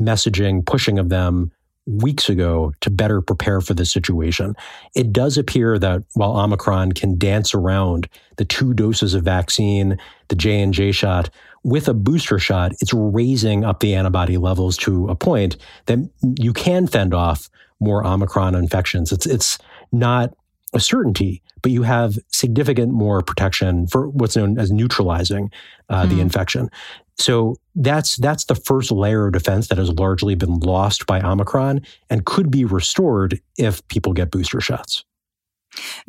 messaging, 0.00 0.64
pushing 0.64 0.98
of 0.98 1.08
them 1.08 1.50
weeks 1.88 2.28
ago 2.28 2.72
to 2.80 2.90
better 2.90 3.22
prepare 3.22 3.60
for 3.60 3.72
this 3.72 3.90
situation. 3.90 4.54
It 4.94 5.12
does 5.12 5.38
appear 5.38 5.78
that 5.78 6.02
while 6.14 6.36
Omicron 6.36 6.92
can 6.92 7.16
dance 7.16 7.54
around 7.54 8.08
the 8.36 8.44
two 8.44 8.74
doses 8.74 9.14
of 9.14 9.24
vaccine, 9.24 9.96
the 10.28 10.36
J&J 10.36 10.92
shot, 10.92 11.30
with 11.64 11.88
a 11.88 11.94
booster 11.94 12.38
shot, 12.38 12.72
it's 12.80 12.92
raising 12.92 13.64
up 13.64 13.80
the 13.80 13.94
antibody 13.94 14.36
levels 14.36 14.76
to 14.78 15.08
a 15.08 15.16
point 15.16 15.56
that 15.86 15.98
you 16.38 16.52
can 16.52 16.86
fend 16.86 17.14
off 17.14 17.48
more 17.80 18.06
Omicron 18.06 18.54
infections. 18.54 19.12
It's 19.12 19.26
it's 19.26 19.58
not 19.92 20.34
a 20.74 20.80
certainty, 20.80 21.42
but 21.62 21.72
you 21.72 21.82
have 21.82 22.18
significant 22.28 22.92
more 22.92 23.22
protection 23.22 23.86
for 23.86 24.08
what's 24.08 24.36
known 24.36 24.58
as 24.58 24.70
neutralizing 24.70 25.50
uh, 25.88 26.04
mm. 26.04 26.08
the 26.08 26.14
hmm. 26.16 26.20
infection. 26.20 26.70
So 27.18 27.56
that's 27.74 28.16
that's 28.16 28.44
the 28.44 28.54
first 28.54 28.90
layer 28.90 29.26
of 29.26 29.32
defense 29.32 29.68
that 29.68 29.78
has 29.78 29.90
largely 29.90 30.34
been 30.34 30.58
lost 30.60 31.06
by 31.06 31.20
Omicron 31.20 31.82
and 32.08 32.24
could 32.24 32.50
be 32.50 32.64
restored 32.64 33.40
if 33.56 33.86
people 33.88 34.12
get 34.12 34.30
booster 34.30 34.60
shots. 34.60 35.04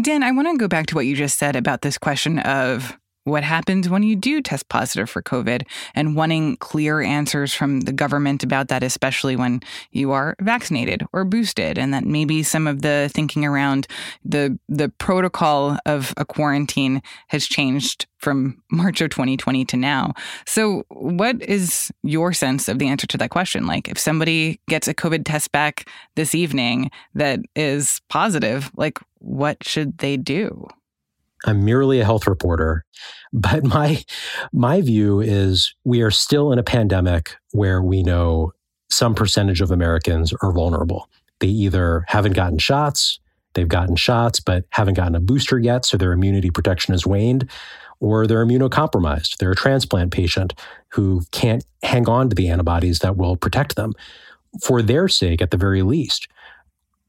Dan, 0.01 0.24
I 0.24 0.32
want 0.32 0.48
to 0.48 0.58
go 0.58 0.68
back 0.68 0.86
to 0.88 0.96
what 0.96 1.06
you 1.06 1.16
just 1.16 1.38
said 1.38 1.56
about 1.56 1.82
this 1.82 1.98
question 1.98 2.39
of 2.39 2.98
what 3.29 3.43
happens 3.43 3.89
when 3.89 4.03
you 4.03 4.15
do 4.15 4.41
test 4.41 4.69
positive 4.69 5.09
for 5.09 5.21
COVID 5.21 5.63
and 5.95 6.15
wanting 6.15 6.57
clear 6.57 7.01
answers 7.01 7.53
from 7.53 7.81
the 7.81 7.93
government 7.93 8.43
about 8.43 8.67
that, 8.69 8.83
especially 8.83 9.36
when 9.36 9.62
you 9.91 10.12
are 10.12 10.36
vaccinated 10.41 11.03
or 11.13 11.24
boosted, 11.25 11.77
and 11.77 11.93
that 11.93 12.05
maybe 12.05 12.43
some 12.43 12.67
of 12.67 12.81
the 12.81 13.09
thinking 13.13 13.45
around 13.45 13.88
the 14.24 14.57
the 14.67 14.89
protocol 14.89 15.77
of 15.86 16.13
a 16.17 16.25
quarantine 16.25 17.01
has 17.27 17.45
changed 17.45 18.07
from 18.19 18.62
March 18.71 19.01
of 19.01 19.09
2020 19.09 19.65
to 19.65 19.77
now. 19.77 20.13
So, 20.45 20.83
what 20.89 21.41
is 21.41 21.91
your 22.03 22.33
sense 22.33 22.67
of 22.67 22.79
the 22.79 22.88
answer 22.88 23.07
to 23.07 23.17
that 23.17 23.29
question? 23.29 23.65
Like, 23.65 23.88
if 23.88 23.98
somebody 23.98 24.59
gets 24.67 24.88
a 24.88 24.93
COVID 24.93 25.24
test 25.25 25.51
back 25.51 25.89
this 26.15 26.36
evening 26.36 26.91
that 27.15 27.39
is 27.55 28.01
positive, 28.09 28.71
like, 28.75 29.00
what 29.19 29.57
should 29.63 29.98
they 29.98 30.17
do? 30.17 30.67
I'm 31.46 31.63
merely 31.63 32.00
a 32.00 32.05
health 32.05 32.27
reporter. 32.27 32.86
But 33.31 33.63
my 33.63 34.03
my 34.51 34.81
view 34.81 35.19
is 35.19 35.75
we 35.84 36.01
are 36.01 36.10
still 36.10 36.51
in 36.51 36.58
a 36.58 36.63
pandemic 36.63 37.36
where 37.51 37.79
we 37.79 38.01
know 38.01 38.53
some 38.89 39.13
percentage 39.13 39.62
of 39.62 39.69
Americans 39.69 40.34
are 40.41 40.51
vulnerable. 40.51 41.08
They 41.39 41.48
either 41.48 42.05
haven't 42.08 42.34
gotten 42.34 42.58
shots, 42.58 43.19
they've 43.53 43.67
gotten 43.67 43.96
shots 43.96 44.39
but 44.39 44.65
haven't 44.72 44.96
gotten 44.96 45.13
a 45.13 45.19
booster 45.19 45.60
yet, 45.60 45.86
so 45.86 45.96
their 45.96 46.12
immunity 46.12 46.50
protection 46.50 46.96
has 46.96 47.05
waned, 47.05 47.48
or 48.00 48.25
they're 48.25 48.43
immunocompromised. 48.43 49.38
They're 49.38 49.51
a 49.51 49.55
transplant 49.55 50.12
patient 50.12 50.55
who 50.88 51.22
can't 51.31 51.63
hang 51.84 52.10
on 52.10 52.29
to 52.29 52.36
the 52.36 52.50
antibodies 52.50 52.98
that 53.00 53.15
will 53.15 53.36
protect 53.36 53.75
them. 53.75 53.93
For 54.63 54.81
their 54.81 55.08
sake, 55.08 55.39
at 55.39 55.51
the 55.51 55.58
very 55.58 55.84
least, 55.84 56.27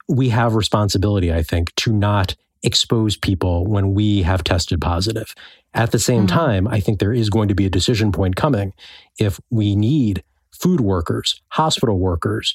we 0.07 0.29
have 0.29 0.55
responsibility, 0.55 1.33
I 1.33 1.43
think, 1.43 1.75
to 1.77 1.93
not 1.93 2.37
expose 2.63 3.17
people 3.17 3.67
when 3.67 3.95
we 3.95 4.23
have 4.23 4.45
tested 4.45 4.81
positive. 4.81 5.35
At 5.75 5.93
the 5.93 5.99
same 5.99 6.27
mm-hmm. 6.27 6.37
time, 6.37 6.69
I 6.69 6.81
think 6.81 6.99
there 6.99 7.13
is 7.13 7.31
going 7.31 7.49
to 7.49 7.55
be 7.55 7.67
a 7.67 7.71
decision 7.71 8.13
point 8.13 8.37
coming 8.37 8.73
if 9.19 9.41
we 9.51 9.77
need 9.77 10.23
food 10.53 10.81
workers, 10.81 11.41
hospital 11.49 11.99
workers, 11.99 12.55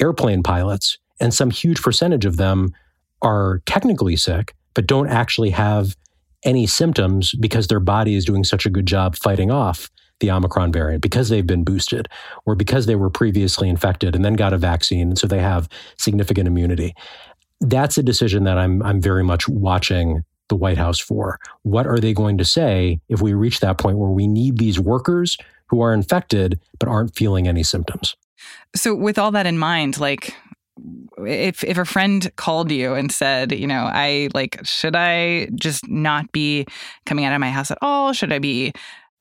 airplane 0.00 0.42
pilots, 0.42 0.98
and 1.20 1.32
some 1.32 1.50
huge 1.50 1.82
percentage 1.82 2.24
of 2.24 2.36
them 2.36 2.74
are 3.22 3.62
technically 3.66 4.16
sick, 4.16 4.54
but 4.74 4.86
don't 4.86 5.08
actually 5.08 5.50
have 5.50 5.96
any 6.44 6.66
symptoms 6.66 7.34
because 7.40 7.66
their 7.66 7.80
body 7.80 8.14
is 8.14 8.24
doing 8.24 8.44
such 8.44 8.66
a 8.66 8.70
good 8.70 8.86
job 8.86 9.16
fighting 9.16 9.50
off 9.50 9.90
the 10.20 10.30
Omicron 10.30 10.72
variant 10.72 11.02
because 11.02 11.28
they've 11.28 11.46
been 11.46 11.64
boosted 11.64 12.08
or 12.46 12.54
because 12.54 12.86
they 12.86 12.94
were 12.94 13.10
previously 13.10 13.68
infected 13.68 14.14
and 14.14 14.24
then 14.24 14.34
got 14.34 14.52
a 14.52 14.58
vaccine. 14.58 15.08
And 15.08 15.18
so 15.18 15.26
they 15.26 15.40
have 15.40 15.68
significant 15.98 16.46
immunity 16.46 16.94
that's 17.64 17.98
a 17.98 18.02
decision 18.02 18.44
that 18.44 18.58
I'm 18.58 18.82
I'm 18.82 19.00
very 19.00 19.24
much 19.24 19.48
watching 19.48 20.24
the 20.48 20.56
White 20.56 20.78
House 20.78 21.00
for. 21.00 21.38
What 21.62 21.86
are 21.86 21.98
they 21.98 22.12
going 22.12 22.38
to 22.38 22.44
say 22.44 23.00
if 23.08 23.20
we 23.22 23.32
reach 23.32 23.60
that 23.60 23.78
point 23.78 23.98
where 23.98 24.10
we 24.10 24.26
need 24.26 24.58
these 24.58 24.78
workers 24.78 25.38
who 25.68 25.80
are 25.80 25.92
infected 25.92 26.60
but 26.78 26.88
aren't 26.88 27.16
feeling 27.16 27.48
any 27.48 27.62
symptoms? 27.62 28.16
So 28.76 28.94
with 28.94 29.18
all 29.18 29.30
that 29.32 29.46
in 29.46 29.58
mind, 29.58 29.98
like 29.98 30.34
if 31.18 31.64
if 31.64 31.78
a 31.78 31.84
friend 31.84 32.30
called 32.36 32.70
you 32.70 32.94
and 32.94 33.10
said, 33.10 33.52
you 33.52 33.66
know, 33.66 33.88
I 33.90 34.28
like 34.34 34.60
should 34.64 34.96
I 34.96 35.48
just 35.54 35.88
not 35.88 36.30
be 36.32 36.66
coming 37.06 37.24
out 37.24 37.34
of 37.34 37.40
my 37.40 37.50
house 37.50 37.70
at 37.70 37.78
all? 37.80 38.12
Should 38.12 38.32
I 38.32 38.38
be 38.38 38.72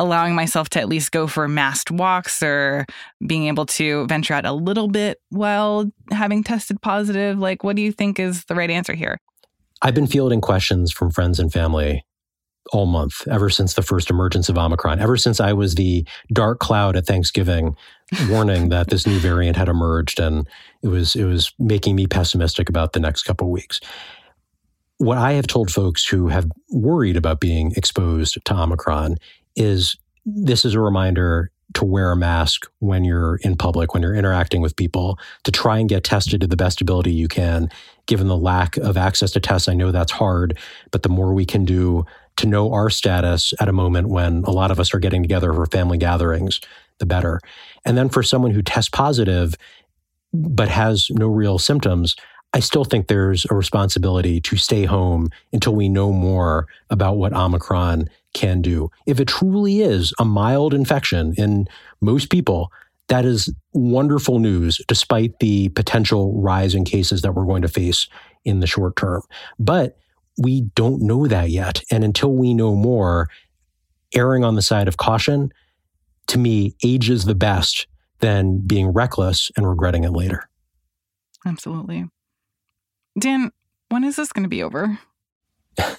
allowing 0.04 0.36
myself 0.36 0.70
to 0.70 0.80
at 0.80 0.90
least 0.90 1.12
go 1.12 1.28
for 1.28 1.48
masked 1.48 1.92
walks 1.92 2.44
or 2.44 2.86
being 3.26 3.48
able 3.48 3.66
to 3.66 4.06
venture 4.08 4.34
out 4.34 4.46
a 4.46 4.54
little 4.54 4.88
bit 4.88 5.20
while 5.30 5.92
having 6.12 6.44
tested 6.44 6.82
positive? 6.82 7.40
Like, 7.40 7.64
what 7.64 7.76
do 7.76 7.82
you 7.82 7.92
think 7.92 8.20
is 8.20 8.46
the 8.46 8.56
right 8.56 8.70
answer 8.70 8.94
here? 8.94 9.20
I've 9.82 9.96
been 9.96 10.08
fielding 10.08 10.42
questions 10.42 10.92
from 10.92 11.12
friends 11.12 11.40
and 11.40 11.52
family 11.52 12.06
all 12.72 12.86
month, 12.86 13.28
ever 13.28 13.50
since 13.50 13.74
the 13.74 13.82
first 13.82 14.10
emergence 14.10 14.48
of 14.48 14.58
Omicron, 14.58 15.00
ever 15.00 15.18
since 15.18 15.40
I 15.40 15.54
was 15.54 15.76
the 15.76 16.08
dark 16.32 16.60
cloud 16.60 16.96
at 16.96 17.06
Thanksgiving 17.06 17.76
warning 18.30 18.70
that 18.70 18.90
this 18.90 19.06
new 19.06 19.20
variant 19.20 19.58
had 19.58 19.68
emerged 19.68 20.20
and 20.20 20.48
it 20.82 20.88
was 20.88 21.16
it 21.16 21.26
was 21.26 21.52
making 21.60 21.96
me 21.96 22.08
pessimistic 22.08 22.70
about 22.70 22.94
the 22.94 23.00
next 23.00 23.24
couple 23.24 23.50
weeks. 23.52 23.82
What 24.98 25.18
I 25.18 25.34
have 25.34 25.48
told 25.48 25.72
folks 25.72 26.06
who 26.06 26.30
have 26.30 26.50
worried 26.70 27.18
about 27.18 27.42
being 27.42 27.74
exposed 27.76 28.38
to 28.46 28.54
Omicron 28.54 29.18
is 29.56 29.96
this 30.26 30.66
is 30.66 30.74
a 30.74 30.80
reminder 30.80 31.52
to 31.74 31.86
wear 31.86 32.12
a 32.12 32.16
mask 32.16 32.70
when 32.80 33.04
you're 33.04 33.38
in 33.38 33.56
public, 33.56 33.94
when 33.94 34.04
you're 34.04 34.16
interacting 34.16 34.62
with 34.62 34.76
people, 34.76 35.18
to 35.44 35.52
try 35.52 35.80
and 35.80 35.90
get 35.90 36.04
tested 36.04 36.42
to 36.42 36.48
the 36.48 36.58
best 36.58 36.82
ability 36.82 37.12
you 37.12 37.28
can. 37.28 37.70
Given 38.06 38.28
the 38.28 38.38
lack 38.38 38.78
of 38.78 38.98
access 38.98 39.32
to 39.32 39.40
tests, 39.40 39.68
I 39.68 39.74
know 39.74 39.92
that's 39.92 40.12
hard, 40.12 40.58
but 40.92 41.04
the 41.04 41.10
more 41.10 41.34
we 41.34 41.46
can 41.46 41.66
do 41.66 42.06
to 42.38 42.48
know 42.48 42.72
our 42.74 42.90
status 42.90 43.54
at 43.60 43.70
a 43.70 43.74
moment 43.74 44.10
when 44.10 44.44
a 44.44 44.52
lot 44.52 44.72
of 44.72 44.80
us 44.80 44.94
are 44.94 45.00
getting 45.00 45.24
together 45.24 45.54
for 45.54 45.66
family 45.68 45.98
gatherings, 45.98 46.60
the 47.00 47.06
better. 47.06 47.40
And 47.86 47.98
then 47.98 48.10
for 48.10 48.24
someone 48.24 48.52
who 48.52 48.62
tests 48.62 48.90
positive 48.90 49.56
but 50.34 50.68
has 50.68 51.10
no 51.12 51.28
real 51.28 51.60
symptoms, 51.60 52.16
I 52.54 52.60
still 52.60 52.86
think 52.86 53.08
there's 53.08 53.46
a 53.50 53.56
responsibility 53.56 54.40
to 54.42 54.58
stay 54.58 54.86
home 54.86 55.30
until 55.52 55.76
we 55.76 55.90
know 55.90 56.12
more 56.12 56.68
about 56.90 57.18
what 57.18 57.34
Omicron 57.34 58.10
can 58.34 58.62
do. 58.62 58.90
If 59.06 59.20
it 59.20 59.28
truly 59.28 59.82
is 59.82 60.14
a 60.20 60.26
mild 60.26 60.74
infection 60.74 61.34
in 61.38 61.68
most 62.02 62.30
people, 62.30 62.72
that 63.08 63.26
is 63.26 63.54
wonderful 63.74 64.40
news, 64.40 64.82
despite 64.88 65.40
the 65.40 65.70
potential 65.70 66.42
rise 66.42 66.74
in 66.74 66.86
cases 66.86 67.22
that 67.22 67.34
we're 67.34 67.46
going 67.46 67.62
to 67.62 67.68
face 67.68 68.08
in 68.46 68.60
the 68.60 68.68
short 68.68 68.96
term. 68.96 69.22
But 69.60 69.98
we 70.38 70.62
don't 70.76 71.02
know 71.02 71.28
that 71.28 71.50
yet. 71.50 71.84
And 71.92 72.04
until 72.04 72.32
we 72.32 72.54
know 72.54 72.76
more, 72.76 73.30
erring 74.16 74.44
on 74.44 74.56
the 74.56 74.62
side 74.62 74.88
of 74.88 74.98
caution, 74.98 75.52
to 76.28 76.38
me, 76.38 76.76
ages 76.84 77.26
the 77.26 77.36
best 77.36 77.88
than 78.20 78.60
being 78.66 78.88
reckless 78.88 79.52
and 79.58 79.68
regretting 79.68 80.04
it 80.04 80.12
later. 80.12 80.50
Absolutely. 81.46 82.06
Dan, 83.20 83.52
when 83.90 84.04
is 84.04 84.16
this 84.16 84.32
going 84.32 84.44
to 84.44 84.50
be 84.50 84.64
over? 84.64 84.98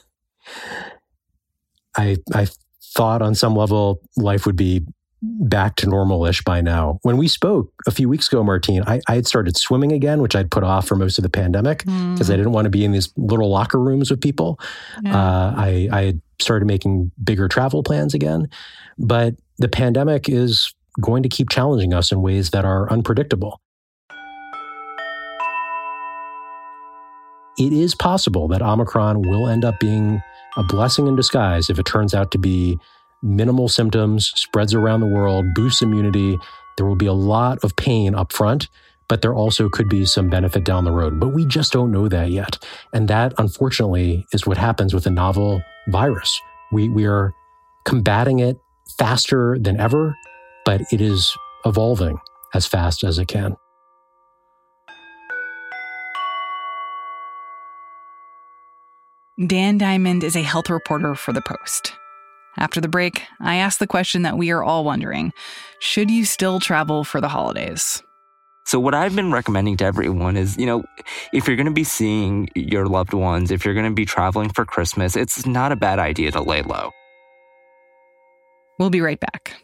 I 1.97 2.17
I 2.35 2.49
thought 2.95 3.23
on 3.23 3.35
some 3.35 3.57
level 3.57 4.01
life 4.17 4.47
would 4.47 4.57
be 4.57 4.85
back 5.23 5.77
to 5.77 5.89
normal-ish 5.89 6.43
by 6.43 6.61
now. 6.61 6.99
When 7.03 7.17
we 7.17 7.29
spoke 7.29 7.73
a 7.87 7.91
few 7.91 8.09
weeks 8.09 8.29
ago, 8.29 8.45
Martine, 8.45 8.83
I, 8.87 9.01
I 9.09 9.15
had 9.15 9.27
started 9.27 9.57
swimming 9.57 9.91
again, 9.91 10.21
which 10.21 10.37
I'd 10.37 10.51
put 10.51 10.63
off 10.63 10.87
for 10.87 10.97
most 10.97 11.19
of 11.19 11.23
the 11.23 11.31
pandemic 11.31 11.79
because 11.79 12.29
mm. 12.29 12.33
I 12.33 12.37
didn't 12.37 12.53
want 12.53 12.67
to 12.67 12.71
be 12.71 12.85
in 12.85 12.93
these 12.93 13.13
little 13.17 13.51
locker 13.51 13.81
rooms 13.81 14.11
with 14.11 14.21
people. 14.21 14.61
Yeah. 15.03 15.17
Uh, 15.17 15.55
I, 15.57 15.89
I 15.91 16.03
had 16.03 16.21
started 16.41 16.67
making 16.67 17.11
bigger 17.23 17.49
travel 17.49 17.83
plans 17.83 18.13
again, 18.13 18.49
but 18.99 19.35
the 19.59 19.69
pandemic 19.69 20.29
is 20.29 20.75
going 21.01 21.23
to 21.23 21.29
keep 21.29 21.49
challenging 21.49 21.95
us 21.95 22.13
in 22.13 22.21
ways 22.21 22.51
that 22.51 22.65
are 22.65 22.91
unpredictable. 22.93 23.61
It 27.57 27.73
is 27.73 27.95
possible 27.95 28.49
that 28.49 28.63
Omicron 28.63 29.23
will 29.23 29.49
end 29.49 29.65
up 29.65 29.79
being 29.79 30.21
a 30.57 30.63
blessing 30.63 31.07
in 31.07 31.17
disguise 31.17 31.71
if 31.71 31.79
it 31.79 31.87
turns 31.87 32.15
out 32.15 32.31
to 32.33 32.39
be 32.39 32.79
minimal 33.23 33.69
symptoms, 33.69 34.33
spreads 34.37 34.75
around 34.75 35.01
the 35.01 35.07
world, 35.07 35.47
boosts 35.55 35.83
immunity. 35.83 36.39
There 36.77 36.87
will 36.87 36.97
be 36.97 37.07
a 37.07 37.13
lot 37.13 37.63
of 37.65 37.75
pain 37.77 38.15
up 38.15 38.33
front, 38.33 38.69
but 39.09 39.23
there 39.23 39.35
also 39.35 39.69
could 39.69 39.89
be 39.89 40.05
some 40.05 40.29
benefit 40.29 40.65
down 40.65 40.85
the 40.85 40.93
road. 40.93 41.19
But 41.19 41.29
we 41.29 41.47
just 41.47 41.73
don't 41.73 41.91
know 41.91 42.09
that 42.09 42.31
yet. 42.31 42.59
And 42.93 43.09
that, 43.09 43.33
unfortunately, 43.39 44.27
is 44.33 44.47
what 44.47 44.59
happens 44.59 44.95
with 44.95 45.07
a 45.07 45.11
novel 45.11 45.63
virus. 45.89 46.39
We, 46.73 46.89
we 46.89 47.07
are 47.07 47.33
combating 47.85 48.41
it 48.41 48.61
faster 48.99 49.59
than 49.59 49.81
ever, 49.81 50.17
but 50.65 50.83
it 50.93 51.01
is 51.01 51.35
evolving 51.65 52.19
as 52.53 52.67
fast 52.67 53.05
as 53.05 53.19
it 53.19 53.29
can. 53.29 53.57
Dan 59.43 59.79
Diamond 59.79 60.23
is 60.23 60.37
a 60.37 60.43
health 60.43 60.71
reporter 60.71 61.17
for 61.17 61.33
The 61.33 61.43
Post. 61.43 61.93
After 62.57 62.81
the 62.81 62.87
break, 62.87 63.25
I 63.41 63.57
ask 63.57 63.81
the 63.81 63.87
question 63.87 64.23
that 64.23 64.39
we 64.39 64.53
are 64.53 64.63
all 64.63 64.85
wondering 64.85 65.33
Should 65.81 66.09
you 66.09 66.25
still 66.25 66.61
travel 66.61 67.03
for 67.03 67.21
the 67.21 67.27
holidays? 67.27 68.01
So, 68.65 68.79
what 68.79 68.95
I've 68.95 69.17
been 69.17 69.33
recommending 69.33 69.77
to 69.79 69.85
everyone 69.85 70.37
is, 70.37 70.57
you 70.57 70.67
know, 70.67 70.85
if 71.33 71.49
you're 71.49 71.57
going 71.57 71.67
to 71.67 71.73
be 71.73 71.83
seeing 71.83 72.49
your 72.55 72.87
loved 72.87 73.13
ones, 73.13 73.51
if 73.51 73.65
you're 73.65 73.75
going 73.75 73.91
to 73.91 73.93
be 73.93 74.05
traveling 74.05 74.51
for 74.51 74.65
Christmas, 74.65 75.17
it's 75.17 75.45
not 75.45 75.73
a 75.73 75.77
bad 75.77 75.99
idea 75.99 76.31
to 76.31 76.41
lay 76.41 76.63
low. 76.63 76.93
We'll 78.79 78.91
be 78.91 79.01
right 79.01 79.19
back. 79.19 79.64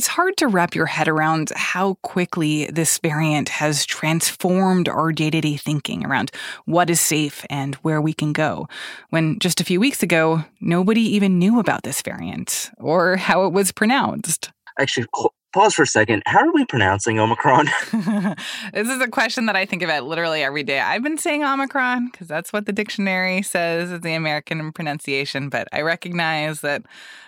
It's 0.00 0.06
hard 0.06 0.38
to 0.38 0.48
wrap 0.48 0.74
your 0.74 0.86
head 0.86 1.08
around 1.08 1.52
how 1.54 1.98
quickly 2.00 2.64
this 2.70 2.96
variant 2.96 3.50
has 3.50 3.84
transformed 3.84 4.88
our 4.88 5.12
day 5.12 5.28
to 5.28 5.42
day 5.42 5.58
thinking 5.58 6.06
around 6.06 6.30
what 6.64 6.88
is 6.88 7.02
safe 7.02 7.44
and 7.50 7.74
where 7.82 8.00
we 8.00 8.14
can 8.14 8.32
go. 8.32 8.66
When 9.10 9.38
just 9.40 9.60
a 9.60 9.64
few 9.64 9.78
weeks 9.78 10.02
ago, 10.02 10.42
nobody 10.58 11.02
even 11.02 11.38
knew 11.38 11.60
about 11.60 11.82
this 11.82 12.00
variant 12.00 12.70
or 12.78 13.16
how 13.16 13.44
it 13.44 13.52
was 13.52 13.72
pronounced. 13.72 14.50
Actually, 14.78 15.06
pause 15.52 15.74
for 15.74 15.82
a 15.82 15.86
second. 15.86 16.22
How 16.24 16.48
are 16.48 16.54
we 16.54 16.64
pronouncing 16.64 17.20
Omicron? 17.20 17.66
this 18.72 18.88
is 18.88 19.02
a 19.02 19.08
question 19.08 19.44
that 19.44 19.56
I 19.56 19.66
think 19.66 19.82
about 19.82 20.04
literally 20.04 20.42
every 20.42 20.62
day. 20.62 20.80
I've 20.80 21.02
been 21.02 21.18
saying 21.18 21.44
Omicron 21.44 22.08
because 22.10 22.26
that's 22.26 22.54
what 22.54 22.64
the 22.64 22.72
dictionary 22.72 23.42
says 23.42 23.90
is 23.90 24.00
the 24.00 24.14
American 24.14 24.72
pronunciation, 24.72 25.50
but 25.50 25.68
I 25.74 25.82
recognize 25.82 26.62
that 26.62 26.84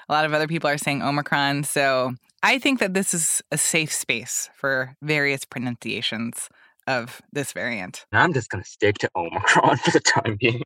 a 0.08 0.12
lot 0.14 0.24
of 0.24 0.32
other 0.32 0.48
people 0.48 0.70
are 0.70 0.78
saying 0.78 1.02
Omicron. 1.02 1.64
So 1.64 2.14
I 2.42 2.59
think 2.59 2.81
that 2.81 2.94
this 2.94 3.14
is 3.14 3.42
a 3.52 3.59
safe 3.59 3.92
space 3.92 4.50
for 4.55 4.96
various 5.00 5.44
pronunciations 5.44 6.48
of 6.87 7.22
this 7.33 7.52
variant. 7.52 8.05
I'm 8.12 8.33
just 8.33 8.50
going 8.50 8.64
to 8.64 8.68
stick 8.68 8.98
to 8.98 9.11
Omicron 9.14 9.76
for 9.85 9.90
the 9.90 10.00
time 10.00 10.37
being. 10.40 10.62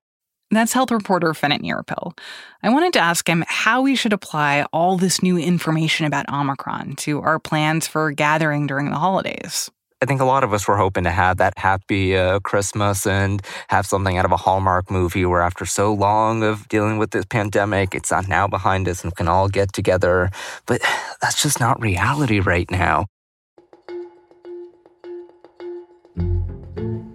That's 0.51 0.73
health 0.73 0.93
reporter 0.93 1.33
Fenit 1.33 1.61
Nirappil. 1.61 2.17
I 2.63 2.71
wanted 2.71 2.93
to 2.95 3.01
ask 3.01 3.29
him 3.29 3.45
how 3.49 3.83
we 3.83 3.97
should 3.97 4.13
apply 4.13 4.65
all 4.73 4.97
this 4.97 5.21
new 5.21 5.37
information 5.37 6.07
about 6.07 6.29
Omicron 6.33 6.95
to 6.97 7.21
our 7.21 7.41
plans 7.41 7.89
for 7.89 8.13
gathering 8.13 8.67
during 8.67 8.91
the 8.91 8.99
holidays. 8.99 9.71
I 10.07 10.09
think 10.09 10.21
a 10.21 10.25
lot 10.25 10.45
of 10.45 10.53
us 10.53 10.69
were 10.69 10.77
hoping 10.77 11.03
to 11.03 11.11
have 11.11 11.39
that 11.39 11.55
happy 11.57 12.17
uh, 12.17 12.39
Christmas 12.39 13.09
and 13.09 13.43
have 13.67 13.87
something 13.87 14.17
out 14.17 14.25
of 14.25 14.31
a 14.31 14.37
Hallmark 14.37 14.89
movie 14.89 15.27
where, 15.27 15.41
after 15.41 15.67
so 15.67 15.93
long 15.93 16.45
of 16.45 16.69
dealing 16.69 16.99
with 16.99 17.11
this 17.11 17.25
pandemic, 17.25 17.93
it's 17.93 18.13
now 18.29 18.47
behind 18.47 18.87
us 18.87 19.03
and 19.03 19.11
we 19.11 19.17
can 19.17 19.27
all 19.27 19.49
get 19.49 19.73
together. 19.73 20.31
But 20.65 20.81
that's 21.21 21.43
just 21.43 21.59
not 21.59 21.81
reality 21.81 22.39
right 22.39 22.71
now. 22.71 23.07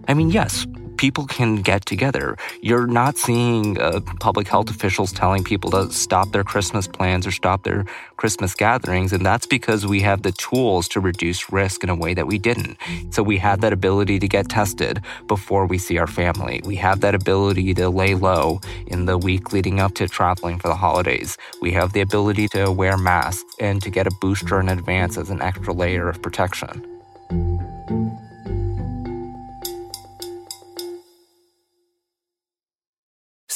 I 0.09 0.13
mean, 0.13 0.29
yes, 0.29 0.67
people 1.01 1.25
can 1.25 1.55
get 1.55 1.83
together. 1.83 2.37
You're 2.61 2.85
not 2.85 3.17
seeing 3.17 3.81
uh, 3.81 4.01
public 4.19 4.47
health 4.47 4.69
officials 4.69 5.11
telling 5.11 5.43
people 5.43 5.71
to 5.71 5.91
stop 5.91 6.31
their 6.31 6.43
Christmas 6.43 6.87
plans 6.87 7.25
or 7.25 7.31
stop 7.31 7.63
their 7.63 7.85
Christmas 8.17 8.53
gatherings. 8.53 9.11
And 9.11 9.25
that's 9.25 9.47
because 9.47 9.87
we 9.87 10.01
have 10.01 10.21
the 10.21 10.31
tools 10.33 10.87
to 10.89 10.99
reduce 10.99 11.51
risk 11.51 11.83
in 11.83 11.89
a 11.89 11.95
way 11.95 12.13
that 12.13 12.27
we 12.27 12.37
didn't. 12.37 12.77
So 13.09 13.23
we 13.23 13.39
have 13.39 13.61
that 13.61 13.73
ability 13.73 14.19
to 14.19 14.27
get 14.27 14.47
tested 14.47 15.01
before 15.27 15.65
we 15.65 15.79
see 15.79 15.97
our 15.97 16.05
family. 16.05 16.61
We 16.65 16.75
have 16.75 17.01
that 17.01 17.15
ability 17.15 17.73
to 17.73 17.89
lay 17.89 18.13
low 18.13 18.61
in 18.85 19.05
the 19.05 19.17
week 19.17 19.51
leading 19.53 19.79
up 19.79 19.95
to 19.95 20.07
traveling 20.07 20.59
for 20.59 20.67
the 20.67 20.75
holidays. 20.75 21.35
We 21.63 21.71
have 21.71 21.93
the 21.93 22.01
ability 22.01 22.47
to 22.49 22.71
wear 22.71 22.95
masks 22.95 23.55
and 23.59 23.81
to 23.81 23.89
get 23.89 24.05
a 24.05 24.11
booster 24.21 24.59
in 24.59 24.69
advance 24.69 25.17
as 25.17 25.31
an 25.31 25.41
extra 25.41 25.73
layer 25.73 26.09
of 26.09 26.21
protection. 26.21 26.90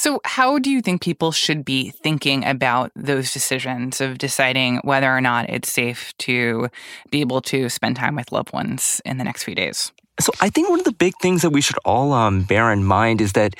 So, 0.06 0.20
how 0.24 0.60
do 0.60 0.70
you 0.70 0.82
think 0.82 1.02
people 1.02 1.32
should 1.32 1.64
be 1.64 1.90
thinking 1.90 2.44
about 2.44 2.92
those 2.94 3.32
decisions 3.32 4.00
of 4.00 4.18
deciding 4.18 4.76
whether 4.84 5.10
or 5.10 5.20
not 5.20 5.50
it's 5.50 5.72
safe 5.72 6.16
to 6.18 6.68
be 7.10 7.20
able 7.22 7.40
to 7.40 7.68
spend 7.68 7.96
time 7.96 8.14
with 8.14 8.30
loved 8.30 8.52
ones 8.52 9.02
in 9.04 9.18
the 9.18 9.24
next 9.24 9.42
few 9.42 9.56
days? 9.56 9.90
So, 10.20 10.30
I 10.40 10.48
think 10.48 10.70
one 10.70 10.78
of 10.78 10.84
the 10.84 10.92
big 10.92 11.14
things 11.20 11.42
that 11.42 11.50
we 11.50 11.60
should 11.60 11.78
all 11.84 12.12
um, 12.12 12.44
bear 12.44 12.70
in 12.70 12.84
mind 12.84 13.20
is 13.20 13.32
that 13.32 13.56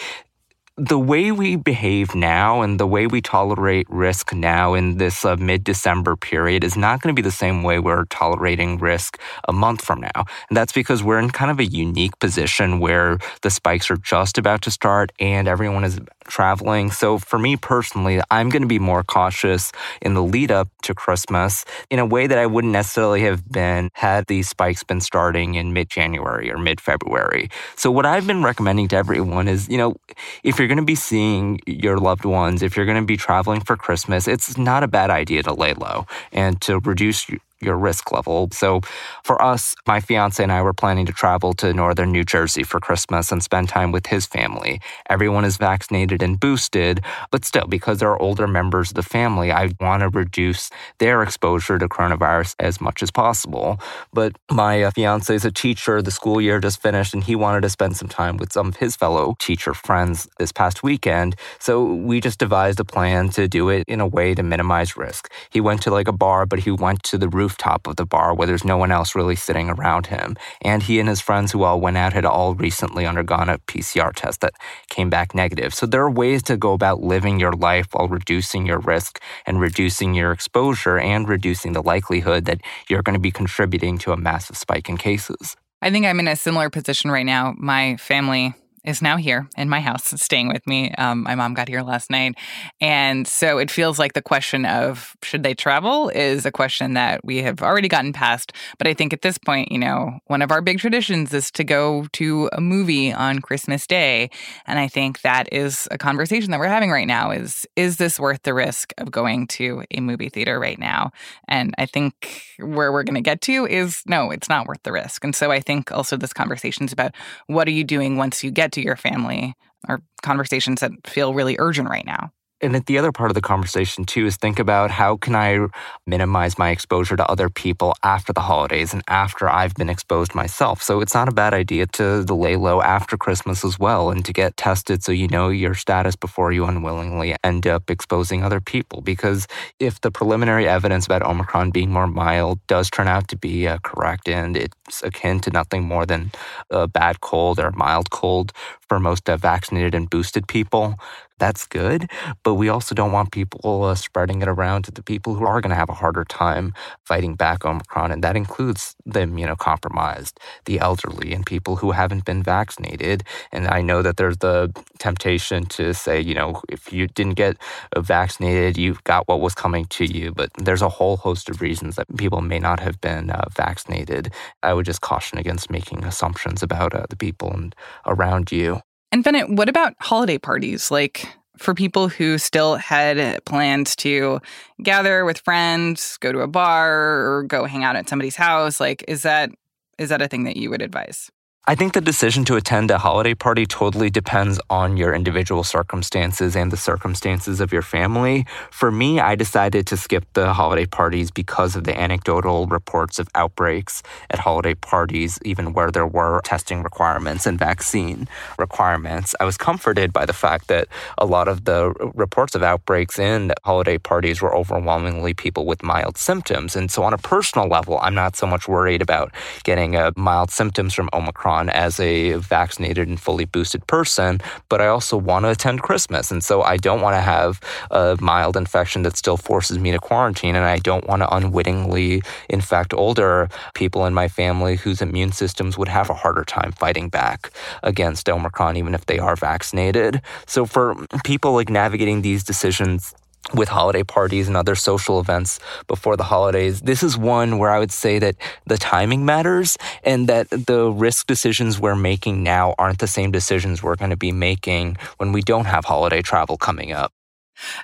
the 0.79 0.99
way 0.99 1.33
we 1.33 1.57
behave 1.57 2.15
now 2.15 2.61
and 2.61 2.79
the 2.79 2.87
way 2.87 3.07
we 3.07 3.23
tolerate 3.23 3.89
risk 3.89 4.35
now 4.35 4.75
in 4.75 4.99
this 4.99 5.25
uh, 5.25 5.35
mid 5.37 5.65
December 5.65 6.17
period 6.17 6.63
is 6.63 6.77
not 6.77 7.01
going 7.01 7.13
to 7.13 7.21
be 7.21 7.27
the 7.27 7.33
same 7.33 7.63
way 7.63 7.79
we're 7.79 8.05
tolerating 8.05 8.79
risk 8.79 9.19
a 9.49 9.53
month 9.53 9.83
from 9.83 10.01
now. 10.03 10.27
And 10.49 10.57
that's 10.57 10.75
because 10.75 11.03
we're 11.03 11.19
in 11.19 11.31
kind 11.31 11.51
of 11.51 11.59
a 11.59 11.65
unique 11.65 12.19
position 12.19 12.79
where 12.79 13.19
the 13.41 13.51
spikes 13.51 13.91
are 13.91 13.97
just 13.97 14.37
about 14.37 14.61
to 14.63 14.71
start 14.71 15.13
and 15.19 15.49
everyone 15.49 15.83
is 15.83 15.99
traveling. 16.27 16.91
So 16.91 17.19
for 17.19 17.39
me 17.39 17.57
personally, 17.57 18.21
I'm 18.31 18.49
going 18.49 18.63
to 18.63 18.69
be 18.69 18.79
more 18.79 19.03
cautious 19.03 19.73
in 20.01 20.15
the 20.15 20.23
lead 20.23 20.51
up 20.51 20.69
to 20.83 20.95
Christmas 20.95 21.65
in 21.91 21.99
a 21.99 22.07
way 22.07 22.27
that 22.27 22.39
I 22.39 22.47
wouldn't 22.47 22.73
necessarily 22.73 23.23
have 23.23 23.49
been 23.51 23.91
had 23.95 24.27
these 24.27 24.49
spikes 24.49 24.83
been 24.83 25.01
starting 25.01 25.55
in 25.55 25.73
mid 25.73 25.89
January 25.89 26.51
or 26.51 26.59
mid 26.59 26.81
February. 26.81 27.51
So 27.77 27.91
what 27.91 28.07
I've 28.07 28.27
been 28.27 28.43
recommending 28.43 28.89
to 28.89 28.97
everyone 28.97 29.49
is, 29.49 29.69
you 29.69 29.79
know, 29.79 29.97
if 30.43 30.59
you're 30.59 30.69
going 30.69 30.79
to 30.79 30.85
be 30.85 30.95
seeing 30.95 31.61
your 31.67 31.99
loved 31.99 32.25
ones, 32.25 32.63
if 32.63 32.77
you're 32.77 32.87
going 32.87 33.01
to 33.01 33.07
be 33.07 33.17
traveling 33.17 33.61
for 33.61 33.77
Christmas, 33.77 34.29
it's 34.29 34.57
not 34.57 34.83
a 34.83 34.89
bad 34.89 35.11
idea 35.11 35.43
to 35.43 35.53
lay 35.53 35.75
low 35.75 36.07
and 36.33 36.61
to 36.63 36.79
reduce 36.81 37.29
your 37.61 37.77
risk 37.77 38.13
level. 38.13 38.49
So 38.53 38.81
for 39.25 39.41
us, 39.43 39.75
my 39.87 40.01
fiance 40.01 40.43
and 40.43 40.53
I 40.53 40.63
were 40.63 40.75
planning 40.75 41.07
to 41.07 41.13
travel 41.13 41.53
to 41.55 41.73
northern 41.73 42.13
New 42.13 42.25
Jersey 42.25 42.63
for 42.63 42.81
Christmas 42.81 43.33
and 43.33 43.43
spend 43.43 43.69
time 43.69 43.93
with 43.93 44.07
his 44.07 44.27
family. 44.27 44.81
Everyone 45.09 45.45
is 45.45 45.57
vaccinated 45.57 46.23
and 46.23 46.39
boosted, 46.39 47.03
but 47.31 47.45
still, 47.45 47.67
because 47.67 47.99
they're 47.99 48.21
older 48.21 48.47
members 48.47 48.91
of 48.91 48.95
the 48.95 49.03
family, 49.03 49.53
I 49.53 49.71
want 49.81 50.03
to 50.03 50.09
reduce 50.09 50.71
their 50.99 51.23
exposure 51.23 51.79
to 51.79 51.89
coronavirus 51.89 52.55
as 52.59 52.81
much 52.81 53.03
as 53.03 53.11
possible. 53.11 53.81
But 54.13 54.37
my 54.51 54.83
uh, 54.83 54.91
fiance 54.91 55.35
is 55.35 55.45
a 55.45 55.53
teacher. 55.53 56.03
The 56.03 56.11
school 56.11 56.41
year 56.41 56.61
just 56.61 56.83
finished, 56.83 57.15
and 57.15 57.25
he 57.25 57.35
wanted 57.35 57.63
to 57.63 57.71
spend 57.71 57.97
some 57.97 58.09
time 58.09 58.37
with 58.37 58.53
some 58.53 58.69
of 58.69 58.77
his 58.77 58.97
fellow 58.97 59.35
teacher 59.39 59.73
friends 59.75 60.29
this 60.39 60.53
past 60.53 60.83
weekend. 60.83 61.37
So 61.59 61.85
we 61.85 62.21
just 62.21 62.39
devised 62.39 62.81
a 62.81 62.85
plan 62.85 63.31
to 63.31 63.49
do 63.49 63.69
it 63.69 63.85
in 63.89 64.01
a 64.01 64.07
way 64.07 64.35
to 64.35 64.43
minimize 64.43 64.97
risk. 64.97 65.31
He 65.51 65.61
went 65.61 65.83
to 65.83 65.91
like 65.91 66.09
a 66.09 66.13
bar, 66.13 66.45
but 66.45 66.61
he 66.61 66.71
went 66.71 67.03
to 67.05 67.19
the 67.19 67.29
roof 67.29 67.46
rooftop 67.47 67.87
of 67.87 67.95
the 67.95 68.05
bar 68.05 68.35
where 68.35 68.49
there's 68.49 68.65
no 68.65 68.77
one 68.77 68.91
else 68.91 69.15
really 69.15 69.37
sitting 69.37 69.71
around 69.71 70.07
him. 70.07 70.35
And 70.63 70.83
he 70.83 70.99
and 70.99 71.09
his 71.09 71.21
friends 71.21 71.53
who 71.53 71.63
all 71.63 71.81
went 71.81 71.97
out 71.97 72.13
had 72.13 72.25
all 72.25 72.57
recently 72.57 73.07
undergone 73.07 73.49
a 73.49 73.59
PCR 73.59 74.13
test 74.13 74.41
that 74.41 74.55
came 74.91 75.09
back 75.09 75.33
negative. 75.33 75.73
So 75.73 75.87
there 75.87 76.03
are 76.03 76.11
ways 76.11 76.43
to 76.45 76.57
go 76.57 76.73
about 76.73 77.05
living 77.05 77.39
your 77.39 77.53
life 77.53 77.87
while 77.93 78.09
reducing 78.09 78.67
your 78.67 78.81
risk 78.81 79.21
and 79.47 79.61
reducing 79.61 80.13
your 80.13 80.33
exposure 80.33 80.99
and 80.99 81.29
reducing 81.29 81.73
the 81.73 81.83
likelihood 81.83 82.47
that 82.47 82.61
you're 82.89 83.03
going 83.03 83.15
to 83.15 83.21
be 83.21 83.31
contributing 83.31 83.97
to 83.99 84.11
a 84.11 84.17
massive 84.17 84.57
spike 84.57 84.89
in 84.89 84.97
cases. 84.97 85.57
I 85.81 85.91
think 85.93 86.05
I'm 86.05 86.19
in 86.19 86.27
a 86.27 86.35
similar 86.35 86.69
position 86.69 87.13
right 87.13 87.27
now. 87.27 87.55
My 87.57 87.97
family 87.97 88.55
is 88.87 89.03
now 89.03 89.17
here 89.17 89.49
in 89.57 89.69
my 89.69 89.81
house, 89.81 90.05
staying 90.23 90.49
with 90.49 90.67
me. 90.67 90.93
Um, 90.93 91.25
my 91.25 91.35
mom 91.35 91.55
got 91.55 91.69
here 91.69 91.83
last 91.83 92.11
night. 92.11 92.37
And 92.81 93.27
so 93.27 93.59
it 93.59 93.71
feels 93.71 93.99
like 93.99 94.13
the 94.13 94.23
question 94.23 94.65
of 94.65 95.17
should 95.23 95.43
they 95.43 95.55
travel 95.55 96.09
is 96.11 96.47
a 96.47 96.53
question 96.53 96.95
that 96.95 97.25
we 97.25 97.39
have 97.39 97.61
already 97.61 97.89
gotten 97.89 98.13
past. 98.13 98.53
But 98.79 98.87
I 98.87 98.95
think 98.95 99.13
at 99.13 99.23
this 99.23 99.39
point, 99.39 99.73
you 99.73 99.79
know, 99.79 100.21
one 100.27 100.43
of 100.43 100.51
our 100.51 100.63
big 100.63 100.79
traditions 100.79 101.35
is 101.35 101.51
to 101.53 101.65
go 101.65 102.07
to 102.13 102.49
a 102.53 102.61
movie 102.61 103.13
on 103.13 103.41
Christmas 103.41 103.87
Day. 103.87 104.31
And 104.67 104.79
I 104.79 104.89
think 104.89 105.23
that 105.23 105.53
is 105.53 105.89
a 105.91 105.99
conversation 105.99 106.53
that 106.53 106.61
we're 106.61 106.69
having 106.69 106.91
right 106.91 107.07
now 107.07 107.31
is 107.31 107.67
is 107.75 107.97
this 107.97 108.21
worth 108.21 108.43
the 108.43 108.55
risk 108.55 108.93
of 108.99 109.11
going 109.11 109.47
to 109.49 109.83
a 109.91 110.01
movie 110.01 110.29
theater 110.29 110.61
right 110.61 110.79
now? 110.79 111.11
And 111.49 111.75
I 111.79 111.87
think 111.87 112.43
where 112.59 112.93
we're 112.93 113.03
going 113.03 113.15
to 113.17 113.21
get 113.21 113.41
to 113.43 113.67
is 113.67 114.03
no, 114.07 114.31
it's 114.31 114.49
not 114.49 114.67
worth 114.67 114.83
the 114.85 114.93
risk. 114.93 115.25
And 115.25 115.35
so 115.35 115.51
I 115.51 115.61
think 115.61 115.91
also 115.91 116.17
this 116.17 116.33
conversation 116.33 116.85
is 116.85 116.93
about 116.93 117.15
what 117.47 117.67
are 117.67 117.73
you 117.73 117.85
doing 117.85 118.17
once 118.17 118.45
you 118.45 118.51
get 118.51 118.73
to 118.77 118.83
your 118.83 118.97
family 118.97 119.55
are 119.89 120.01
conversations 120.23 120.81
that 120.81 120.93
feel 121.07 121.35
really 121.35 121.57
urgent 121.59 121.89
right 121.89 122.07
now 122.07 122.31
and 122.63 122.75
the 122.87 122.99
other 122.99 123.13
part 123.13 123.31
of 123.31 123.35
the 123.35 123.43
conversation 123.43 124.05
too 124.05 124.27
is 124.27 124.37
think 124.37 124.59
about 124.59 124.91
how 124.91 125.17
can 125.17 125.35
I 125.35 125.67
minimize 126.07 126.59
my 126.59 126.71
exposure 126.71 127.17
to 127.17 127.31
other 127.31 127.51
people 127.51 127.95
after 128.03 128.33
the 128.33 128.41
holidays 128.41 128.95
and 128.95 129.03
after 129.09 129.49
I've 129.49 129.75
been 129.75 129.91
exposed 129.91 130.35
myself. 130.35 130.83
So 130.83 131.01
it's 131.01 131.13
not 131.13 131.29
a 131.29 131.33
bad 131.33 131.53
idea 131.53 131.87
to 131.87 132.23
lay 132.23 132.57
low 132.57 132.81
after 132.81 133.19
Christmas 133.19 133.65
as 133.65 133.79
well 133.79 134.11
and 134.11 134.25
to 134.25 134.33
get 134.33 134.57
tested 134.57 135.05
so 135.05 135.13
you 135.13 135.29
know 135.29 135.51
your 135.51 135.75
status 135.75 136.17
before 136.17 136.51
you 136.51 136.65
unwillingly 136.65 137.37
end 137.45 137.67
up 137.67 137.91
exposing 137.91 138.43
other 138.43 138.61
people. 138.61 139.03
Because 139.03 139.47
if 139.79 140.01
the 140.01 140.11
preliminary 140.11 140.67
evidence 140.67 141.05
about 141.05 141.23
Omicron 141.23 141.73
being 141.73 141.93
more 141.93 142.07
mild 142.07 142.59
does 142.69 142.89
turn 142.89 143.07
out 143.07 143.29
to 143.29 143.37
be 143.37 143.69
uh, 143.69 143.79
correct 143.83 144.29
and 144.29 144.57
it's 144.57 145.03
akin 145.03 145.41
to 145.41 145.51
nothing 145.51 145.83
more 145.83 146.07
than 146.07 146.31
a 146.71 146.89
bad 146.89 147.21
cold 147.21 147.59
or 147.59 147.67
a 147.67 147.77
mild 147.77 148.11
cold 148.11 148.53
for 148.89 149.01
most 149.01 149.29
uh, 149.29 149.37
vaccinated 149.37 149.95
and 149.95 150.09
boosted 150.11 150.47
people, 150.49 150.97
that's 151.39 151.67
good. 151.67 152.11
But 152.43 152.55
we 152.55 152.69
also 152.69 152.95
don't 152.95 153.13
want 153.13 153.33
people 153.33 153.85
uh, 153.85 153.95
spreading 153.95 154.41
it 154.41 154.49
around 154.49 154.85
to 154.85 154.91
the 154.91 155.03
people 155.03 155.35
who 155.35 155.45
are 155.45 155.61
going 155.61 155.71
to 155.71 155.77
have 155.77 155.91
a 155.91 155.95
harder 155.95 156.25
time 156.25 156.73
fighting 157.05 157.35
back 157.35 157.65
Omicron. 157.65 158.11
And 158.11 158.25
that 158.25 158.37
includes 158.37 158.97
the 159.05 159.21
immunocompromised, 159.21 160.33
the 160.65 160.79
elderly, 160.81 161.33
and 161.35 161.45
people 161.45 161.77
who 161.77 161.91
haven't 161.91 162.25
been 162.25 162.43
vaccinated. 162.43 163.23
And 163.53 163.69
I 163.69 163.83
know 163.83 164.03
that 164.03 164.17
there's 164.17 164.39
the 164.39 164.73
temptation 164.99 165.67
to 165.67 165.93
say, 165.93 166.21
you 166.21 166.35
know, 166.35 166.63
if 166.69 166.93
you 166.93 167.07
didn't 167.09 167.35
get 167.35 167.59
uh, 167.95 168.01
vaccinated, 168.01 168.79
you 168.79 168.97
got 169.05 169.29
what 169.29 169.41
was 169.41 169.55
coming 169.55 169.85
to 169.87 170.05
you. 170.07 170.33
But 170.33 170.51
there's 170.59 170.83
a 170.83 170.89
whole 170.89 171.19
host 171.19 171.51
of 171.51 171.61
reasons 171.61 171.97
that 171.97 172.07
people 172.17 172.41
may 172.41 172.59
not 172.59 172.81
have 172.81 173.01
been 173.01 173.31
uh, 173.31 173.45
vaccinated. 173.55 174.33
I 174.63 174.73
would 174.73 174.87
just 174.87 175.03
caution 175.03 175.39
against 175.39 175.71
making 175.71 176.05
assumptions 176.05 176.63
about 176.63 176.95
uh, 176.95 177.05
the 177.11 177.17
people 177.17 177.53
and 177.53 177.75
around 178.07 178.51
you. 178.51 178.81
And 179.13 179.25
Fenit, 179.25 179.57
what 179.57 179.69
about 179.69 179.95
holiday 180.01 180.39
parties? 180.39 180.91
Like 180.91 181.29
for 181.59 181.75
people 181.75 182.09
who 182.09 182.39
still 182.39 182.77
had 182.77 183.45
plans 183.45 183.97
to 183.97 184.41
gather 184.83 185.25
with 185.25 185.39
friends, 185.41 186.19
go 186.19 186.33
to 186.33 186.41
a 186.41 186.47
bar, 186.47 187.27
or 187.27 187.45
go 187.45 187.65
hang 187.65 187.85
out 187.85 187.97
at 187.97 188.09
somebody's 188.09 188.37
house, 188.37 188.81
like 188.81 189.05
is 189.09 189.23
that 189.23 189.51
is 189.99 190.11
that 190.11 190.21
a 190.21 190.29
thing 190.29 190.45
that 190.45 190.57
you 190.57 190.71
would 190.71 190.83
advise? 190.83 191.31
I 191.69 191.75
think 191.75 191.95
the 191.95 192.01
decision 192.01 192.45
to 192.45 192.55
attend 192.55 192.93
a 192.93 192.99
holiday 192.99 193.35
party 193.35 193.67
totally 193.67 194.09
depends 194.09 194.61
on 194.71 194.97
your 194.97 195.13
individual 195.13 195.65
circumstances 195.65 196.55
and 196.55 196.71
the 196.71 196.77
circumstances 196.77 197.61
of 197.61 197.73
your 197.73 197.83
family. 197.83 198.47
For 198.71 198.93
me, 198.93 199.19
I 199.19 199.35
decided 199.35 199.85
to 199.89 199.97
skip 199.97 200.25
the 200.35 200.53
holiday 200.53 200.87
parties 200.87 201.33
because 201.33 201.75
of 201.75 201.83
the 201.83 201.99
anecdotal 201.99 202.69
reports 202.69 203.19
of 203.19 203.29
outbreaks 203.35 204.05
at 204.31 204.39
holiday 204.39 204.75
parties, 204.75 205.41
even 205.45 205.73
where 205.73 205.91
there 205.91 206.07
were 206.07 206.41
testing 206.45 206.85
requirements 206.85 207.47
and 207.47 207.59
vaccine 207.59 208.29
requirements. 208.61 209.35
I 209.41 209.45
was 209.45 209.57
comforted 209.57 210.13
by 210.13 210.25
the 210.25 210.33
fact 210.33 210.69
that 210.69 210.87
a 211.19 211.27
lot 211.27 211.49
of 211.49 211.65
the 211.65 211.93
reports 212.15 212.55
of 212.55 212.63
outbreaks 212.63 213.19
in 213.19 213.53
holiday 213.65 213.99
parties 213.99 214.41
were 214.41 214.55
overwhelmingly 214.55 215.35
people 215.35 215.67
with 215.67 215.83
mild 215.83 216.17
symptoms. 216.17 216.77
And 216.77 216.93
so, 216.93 217.03
on 217.03 217.13
a 217.13 217.19
personal 217.19 217.67
level, 217.67 217.99
I'm 218.01 218.15
not 218.15 218.37
so 218.37 218.47
much 218.47 218.69
worried 218.69 219.03
about 219.03 219.33
getting 219.65 219.97
uh, 219.97 220.13
mild 220.15 220.53
symptoms 220.53 220.95
from 220.95 221.09
Omicron 221.13 221.56
on 221.57 221.69
as 221.71 221.99
a 221.99 222.35
vaccinated 222.35 223.09
and 223.09 223.19
fully 223.19 223.45
boosted 223.45 223.87
person, 223.87 224.41
but 224.69 224.81
I 224.81 224.87
also 224.87 225.17
want 225.17 225.45
to 225.45 225.51
attend 225.51 225.83
Christmas. 225.83 226.31
And 226.31 226.43
so 226.45 226.63
I 226.63 226.77
don't 226.77 227.01
want 227.01 227.15
to 227.15 227.21
have 227.21 227.61
a 227.91 228.17
mild 228.21 228.57
infection 228.57 229.03
that 229.03 229.17
still 229.17 229.37
forces 229.37 229.79
me 229.79 229.91
to 229.93 229.99
quarantine. 229.99 230.55
And 230.55 230.65
I 230.65 230.79
don't 230.79 231.07
want 231.07 231.23
to 231.23 231.35
unwittingly 231.35 232.23
infect 232.49 232.93
older 232.95 233.49
people 233.75 234.07
in 234.07 234.15
my 234.15 234.29
family 234.29 234.77
whose 234.77 235.01
immune 235.01 235.33
systems 235.33 235.79
would 235.79 235.89
have 235.89 236.11
a 236.11 236.15
harder 236.15 236.45
time 236.45 236.73
fighting 236.73 237.09
back 237.09 237.51
against 237.83 238.29
Omicron, 238.29 238.77
even 238.77 238.95
if 238.95 239.07
they 239.07 239.19
are 239.19 239.37
vaccinated. 239.37 240.21
So 240.47 240.67
for 240.67 240.95
people 241.25 241.53
like 241.55 241.71
navigating 241.71 242.23
these 242.23 242.45
decisions, 242.45 243.15
with 243.55 243.69
holiday 243.69 244.03
parties 244.03 244.49
and 244.49 244.57
other 244.57 244.75
social 244.75 245.21
events 245.21 245.61
before 245.87 246.17
the 246.17 246.25
holidays. 246.25 246.81
This 246.81 247.03
is 247.03 247.17
one 247.17 247.59
where 247.59 247.71
I 247.71 247.79
would 247.79 247.93
say 247.93 248.19
that 248.19 248.37
the 248.67 248.77
timing 248.77 249.25
matters 249.25 249.77
and 250.03 250.29
that 250.29 250.51
the 250.51 250.91
risk 250.91 251.27
decisions 251.27 251.79
we're 251.81 251.97
making 251.97 252.43
now 252.43 252.75
aren't 252.79 252.99
the 252.99 253.07
same 253.07 253.31
decisions 253.31 253.83
we're 253.83 253.97
going 253.97 254.11
to 254.11 254.17
be 254.17 254.33
making 254.33 254.97
when 255.19 255.33
we 255.33 255.43
don't 255.43 255.67
have 255.67 255.85
holiday 255.85 256.23
travel 256.23 256.57
coming 256.57 256.93
up. 256.93 257.13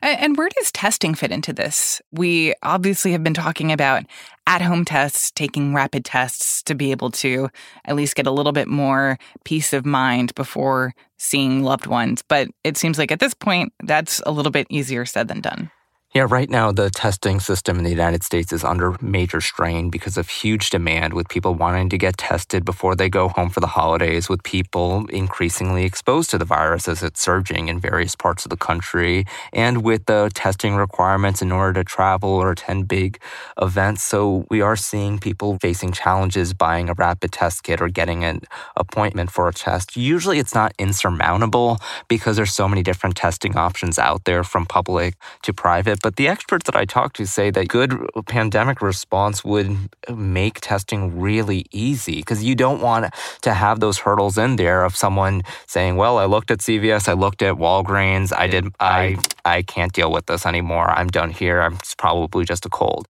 And 0.03 0.37
where 0.37 0.51
does 0.51 0.70
testing 0.70 1.14
fit 1.14 1.31
into 1.31 1.53
this? 1.53 2.03
We 2.12 2.55
obviously 2.62 3.12
have 3.12 3.25
been 3.25 3.35
talking 3.35 3.72
about 3.72 4.05
at 4.46 4.62
home 4.62 4.85
tests, 4.85 5.31
taking 5.31 5.74
rapid 5.74 6.05
tests 6.05 6.62
to 6.64 6.74
be 6.74 6.90
able 6.90 7.11
to 7.11 7.48
at 7.85 7.96
least 7.96 8.16
get 8.16 8.26
a 8.26 8.31
little 8.31 8.52
bit 8.52 8.68
more 8.68 9.18
peace 9.44 9.72
of 9.72 9.87
mind 9.87 10.35
before 10.35 10.94
seeing 11.18 11.62
loved 11.62 11.87
ones. 11.87 12.22
But 12.26 12.48
it 12.64 12.76
seems 12.76 12.98
like 12.98 13.12
at 13.12 13.20
this 13.20 13.35
point, 13.35 13.72
that's 13.85 14.20
a 14.26 14.33
little 14.33 14.52
bit 14.52 14.66
easier 14.70 15.05
said 15.07 15.28
than 15.28 15.40
done. 15.40 15.70
Yeah, 16.14 16.27
right 16.29 16.51
now 16.51 16.72
the 16.72 16.90
testing 16.90 17.40
system 17.40 17.79
in 17.79 17.85
the 17.85 17.90
United 17.90 18.22
States 18.22 18.53
is 18.53 18.64
under 18.64 18.94
major 19.01 19.40
strain 19.40 19.88
because 19.88 20.18
of 20.18 20.29
huge 20.29 20.68
demand 20.68 21.14
with 21.14 21.27
people 21.31 21.55
wanting 21.55 21.88
to 21.88 21.96
get 21.96 22.18
tested 22.18 22.66
before 22.66 22.94
they 22.94 23.09
go 23.09 23.29
home 23.29 23.48
for 23.48 23.61
the 23.61 23.66
holidays, 23.66 24.29
with 24.29 24.42
people 24.42 25.07
increasingly 25.07 25.87
exposed 25.87 26.29
to 26.29 26.37
the 26.37 26.44
virus 26.44 26.87
as 26.87 27.03
it's 27.03 27.22
surging 27.22 27.68
in 27.68 27.81
various 27.81 28.14
parts 28.14 28.44
of 28.44 28.51
the 28.51 28.59
country, 28.59 29.25
and 29.55 29.83
with 29.83 30.05
the 30.05 30.31
testing 30.35 30.75
requirements 30.75 31.40
in 31.40 31.51
order 31.51 31.83
to 31.83 31.85
travel 31.85 32.29
or 32.29 32.51
attend 32.51 32.88
big 32.88 33.18
events. 33.59 34.03
So 34.03 34.44
we 34.51 34.61
are 34.61 34.77
seeing 34.77 35.18
people 35.18 35.57
facing 35.62 35.92
challenges 35.92 36.53
buying 36.53 36.90
a 36.90 36.94
rapid 36.94 37.33
test 37.33 37.62
kit 37.62 37.81
or 37.81 37.88
getting 37.88 38.22
an 38.22 38.42
appointment 38.77 39.31
for 39.31 39.48
a 39.48 39.53
test. 39.55 39.96
Usually 39.96 40.38
it's 40.38 40.55
not 40.55 40.75
insurmountable 40.79 41.79
because 42.09 42.37
there's 42.37 42.53
so 42.53 42.68
many 42.68 42.83
different 42.83 43.16
testing 43.16 43.57
options 43.57 43.98
out 43.98 44.25
there 44.27 44.44
from 44.44 44.66
public 44.66 45.14
to 45.40 45.55
private 45.55 46.02
but 46.03 46.17
the 46.17 46.29
experts 46.29 46.67
that 46.67 46.77
I 46.77 46.85
talked 46.85 47.17
to 47.17 47.27
say 47.27 47.51
that 47.51 47.69
good 47.69 47.93
pandemic 48.27 48.83
response 48.83 49.45
would 49.45 49.77
make 50.15 50.61
testing 50.61 51.21
really 51.21 51.67
easy 51.71 52.17
because 52.17 52.43
you 52.43 52.55
don't 52.55 52.81
want 52.81 53.12
to 53.43 53.55
have 53.55 53.81
those 53.81 53.99
hurdles 53.99 54.37
in 54.37 54.57
there 54.57 54.85
of 54.85 54.97
someone 54.97 55.43
saying, 55.67 55.97
"Well, 55.97 56.19
I 56.19 56.27
looked 56.27 56.51
at 56.51 56.61
CVS, 56.61 57.09
I 57.09 57.15
looked 57.15 57.43
at 57.43 57.55
Walgreens, 57.55 58.33
I 58.37 58.47
did 58.47 58.67
I 58.81 59.17
I 59.45 59.62
can't 59.62 59.93
deal 59.93 60.11
with 60.11 60.27
this 60.27 60.45
anymore. 60.45 60.91
I'm 60.91 61.09
done 61.09 61.31
here. 61.31 61.61
I'm 61.61 61.79
probably 61.99 62.45
just 62.45 62.67
a 62.67 62.69
cold." 62.71 63.07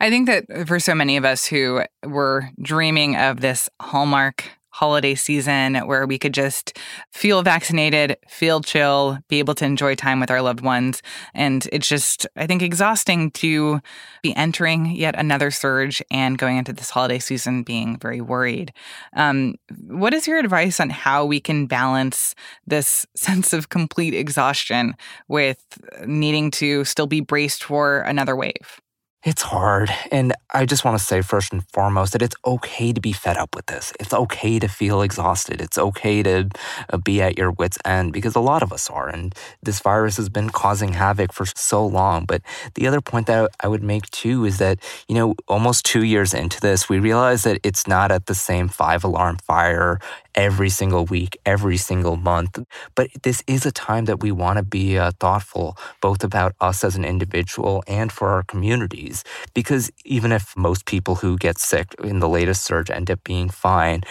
I 0.00 0.10
think 0.10 0.26
that 0.26 0.66
for 0.66 0.80
so 0.80 0.94
many 0.94 1.16
of 1.16 1.24
us 1.24 1.46
who 1.46 1.82
were 2.04 2.50
dreaming 2.60 3.16
of 3.16 3.40
this 3.40 3.68
hallmark 3.80 4.44
holiday 4.72 5.14
season 5.14 5.76
where 5.86 6.06
we 6.06 6.18
could 6.18 6.34
just 6.34 6.78
feel 7.12 7.42
vaccinated, 7.42 8.16
feel 8.26 8.60
chill, 8.60 9.18
be 9.28 9.38
able 9.38 9.54
to 9.54 9.64
enjoy 9.64 9.94
time 9.94 10.18
with 10.18 10.30
our 10.30 10.42
loved 10.42 10.62
ones. 10.62 11.02
And 11.34 11.68
it's 11.70 11.86
just, 11.86 12.26
I 12.36 12.46
think, 12.46 12.62
exhausting 12.62 13.30
to 13.32 13.80
be 14.22 14.34
entering 14.34 14.86
yet 14.86 15.14
another 15.16 15.50
surge 15.50 16.02
and 16.10 16.38
going 16.38 16.56
into 16.56 16.72
this 16.72 16.90
holiday 16.90 17.18
season 17.18 17.62
being 17.62 17.98
very 17.98 18.20
worried. 18.20 18.72
Um, 19.14 19.56
what 19.86 20.14
is 20.14 20.26
your 20.26 20.38
advice 20.38 20.80
on 20.80 20.90
how 20.90 21.26
we 21.26 21.38
can 21.38 21.66
balance 21.66 22.34
this 22.66 23.06
sense 23.14 23.52
of 23.52 23.68
complete 23.68 24.14
exhaustion 24.14 24.96
with 25.28 25.62
needing 26.06 26.50
to 26.52 26.84
still 26.84 27.06
be 27.06 27.20
braced 27.20 27.62
for 27.64 28.00
another 28.00 28.34
wave? 28.34 28.80
It's 29.24 29.42
hard. 29.42 29.88
And 30.10 30.34
I 30.50 30.66
just 30.66 30.84
want 30.84 30.98
to 30.98 31.04
say, 31.04 31.22
first 31.22 31.52
and 31.52 31.62
foremost, 31.68 32.12
that 32.12 32.22
it's 32.22 32.34
okay 32.44 32.92
to 32.92 33.00
be 33.00 33.12
fed 33.12 33.36
up 33.36 33.54
with 33.54 33.66
this. 33.66 33.92
It's 34.00 34.12
okay 34.12 34.58
to 34.58 34.66
feel 34.66 35.00
exhausted. 35.00 35.60
It's 35.60 35.78
okay 35.78 36.24
to 36.24 36.48
uh, 36.92 36.96
be 36.96 37.22
at 37.22 37.38
your 37.38 37.52
wits' 37.52 37.78
end 37.84 38.12
because 38.12 38.34
a 38.34 38.40
lot 38.40 38.64
of 38.64 38.72
us 38.72 38.90
are. 38.90 39.08
And 39.08 39.32
this 39.62 39.78
virus 39.78 40.16
has 40.16 40.28
been 40.28 40.50
causing 40.50 40.94
havoc 40.94 41.32
for 41.32 41.46
so 41.46 41.86
long. 41.86 42.24
But 42.24 42.42
the 42.74 42.88
other 42.88 43.00
point 43.00 43.28
that 43.28 43.52
I 43.60 43.68
would 43.68 43.82
make 43.84 44.10
too 44.10 44.44
is 44.44 44.58
that, 44.58 44.80
you 45.06 45.14
know, 45.14 45.36
almost 45.46 45.84
two 45.84 46.02
years 46.02 46.34
into 46.34 46.60
this, 46.60 46.88
we 46.88 46.98
realize 46.98 47.44
that 47.44 47.60
it's 47.62 47.86
not 47.86 48.10
at 48.10 48.26
the 48.26 48.34
same 48.34 48.66
five 48.66 49.04
alarm 49.04 49.36
fire 49.46 50.00
every 50.34 50.70
single 50.70 51.04
week, 51.04 51.38
every 51.46 51.76
single 51.76 52.16
month. 52.16 52.58
But 52.96 53.08
this 53.22 53.44
is 53.46 53.66
a 53.66 53.72
time 53.72 54.06
that 54.06 54.20
we 54.20 54.32
want 54.32 54.56
to 54.56 54.64
be 54.64 54.98
uh, 54.98 55.12
thoughtful, 55.20 55.76
both 56.00 56.24
about 56.24 56.54
us 56.60 56.82
as 56.82 56.96
an 56.96 57.04
individual 57.04 57.84
and 57.86 58.10
for 58.10 58.30
our 58.30 58.42
communities. 58.42 59.11
Because 59.54 59.90
even 60.04 60.32
if 60.32 60.56
most 60.56 60.86
people 60.86 61.16
who 61.16 61.36
get 61.36 61.58
sick 61.58 61.94
in 62.02 62.20
the 62.20 62.28
latest 62.28 62.62
surge 62.64 62.90
end 62.90 63.10
up 63.10 63.22
being 63.24 63.48
fine, 63.48 64.02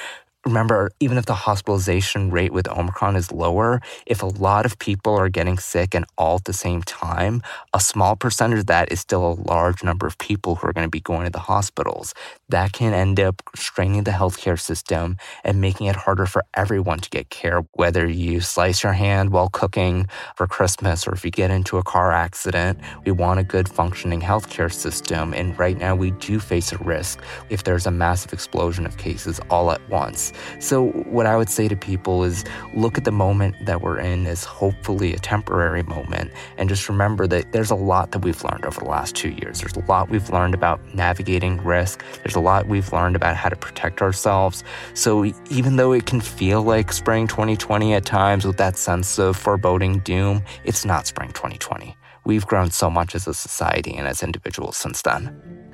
remember, 0.46 0.92
even 1.00 1.18
if 1.18 1.26
the 1.26 1.34
hospitalization 1.34 2.32
rate 2.32 2.52
with 2.52 2.68
Omicron 2.68 3.16
is 3.16 3.32
lower, 3.32 3.82
if 4.06 4.24
a 4.24 4.28
lot 4.28 4.66
of 4.66 4.80
people 4.80 5.16
are 5.16 5.30
getting 5.30 5.58
sick 5.58 5.94
and 5.94 6.06
all 6.18 6.38
at 6.38 6.46
the 6.46 6.54
same 6.54 6.82
time, 6.82 7.44
a 7.74 7.80
small 7.80 8.16
percentage 8.16 8.60
of 8.60 8.66
that 8.68 8.92
is 8.92 9.00
still 9.00 9.26
a 9.26 9.40
large 9.50 9.84
number 9.84 10.08
of 10.08 10.18
people 10.18 10.56
who 10.56 10.68
are 10.68 10.74
going 10.74 10.86
to 10.86 10.90
be 10.90 11.00
going 11.00 11.26
to 11.26 11.32
the 11.32 11.40
hospitals. 11.40 12.14
That 12.50 12.74
can 12.74 12.94
end 12.94 13.20
up 13.20 13.42
straining 13.56 14.04
the 14.04 14.12
healthcare 14.12 14.60
system 14.60 15.18
and 15.44 15.62
making 15.62 15.88
it 15.88 15.96
harder 15.96 16.26
for 16.26 16.44
everyone 16.54 17.00
to 17.00 17.10
get 17.10 17.30
care, 17.30 17.62
whether 17.74 18.08
you 18.08 18.42
slice 18.42 18.84
your 18.84 18.94
hand 18.94 19.32
while 19.32 19.50
cooking 19.50 20.08
for 20.36 20.48
Christmas 20.48 21.08
or 21.08 21.14
if 21.14 21.24
you 21.24 21.32
get 21.32 21.52
into 21.52 21.78
a 21.78 21.84
car 21.84 22.12
accident. 22.12 22.80
We 23.06 23.12
want 23.12 23.40
a 23.40 23.44
good 23.44 23.70
functioning 23.70 24.22
healthcare 24.22 24.74
system. 24.74 25.34
And 25.34 25.58
right 25.60 25.78
now, 25.78 25.96
we 25.96 26.12
do 26.12 26.40
face 26.40 26.72
a 26.72 26.78
risk 26.80 27.22
if 27.50 27.64
there's 27.64 27.86
a 27.86 27.92
massive 27.92 28.34
explosion 28.34 28.86
of 28.86 28.98
cases 28.98 29.40
all 29.50 29.72
at 29.72 29.88
once. 29.90 30.31
So, 30.60 30.90
what 30.90 31.26
I 31.26 31.38
would 31.38 31.50
say 31.50 31.68
to 31.68 31.76
people 31.76 32.24
is 32.24 32.44
look 32.74 32.98
at 32.98 33.06
the 33.06 33.12
moment 33.12 33.56
that 33.66 33.82
we're 33.82 34.00
in 34.00 34.28
as 34.28 34.44
hopefully 34.44 35.14
a 35.14 35.20
temporary 35.20 35.84
moment, 35.84 36.32
and 36.58 36.70
just 36.70 36.90
remember 36.90 37.28
that 37.28 37.52
there's 37.52 37.72
a 37.72 37.76
lot 37.76 38.12
that 38.12 38.20
we've 38.20 38.44
learned 38.44 38.66
over 38.66 38.80
the 38.80 38.90
last 38.90 39.16
two 39.16 39.30
years. 39.30 39.62
There's 39.62 39.76
a 39.76 39.86
lot 39.88 40.10
we've 40.10 40.30
learned 40.30 40.54
about 40.54 40.80
navigating 40.94 41.64
risk, 41.64 42.04
there's 42.24 42.36
a 42.36 42.40
lot 42.40 42.68
we've 42.68 42.92
learned 42.94 43.16
about 43.16 43.36
how 43.36 43.50
to 43.50 43.56
protect 43.56 44.02
ourselves. 44.02 44.64
So, 44.94 45.26
even 45.50 45.76
though 45.76 45.94
it 45.94 46.06
can 46.06 46.22
feel 46.22 46.62
like 46.62 46.92
spring 46.92 47.28
2020 47.28 47.94
at 47.94 48.06
times 48.06 48.46
with 48.46 48.58
that 48.58 48.78
sense 48.78 49.20
of 49.20 49.38
foreboding 49.38 50.00
doom, 50.00 50.44
it's 50.64 50.86
not 50.86 51.08
spring 51.08 51.30
2020. 51.30 51.96
We've 52.24 52.46
grown 52.46 52.70
so 52.70 52.90
much 52.90 53.16
as 53.16 53.28
a 53.28 53.34
society 53.34 53.96
and 53.96 54.08
as 54.08 54.22
individuals 54.22 54.78
since 54.78 55.02
then. 55.02 55.71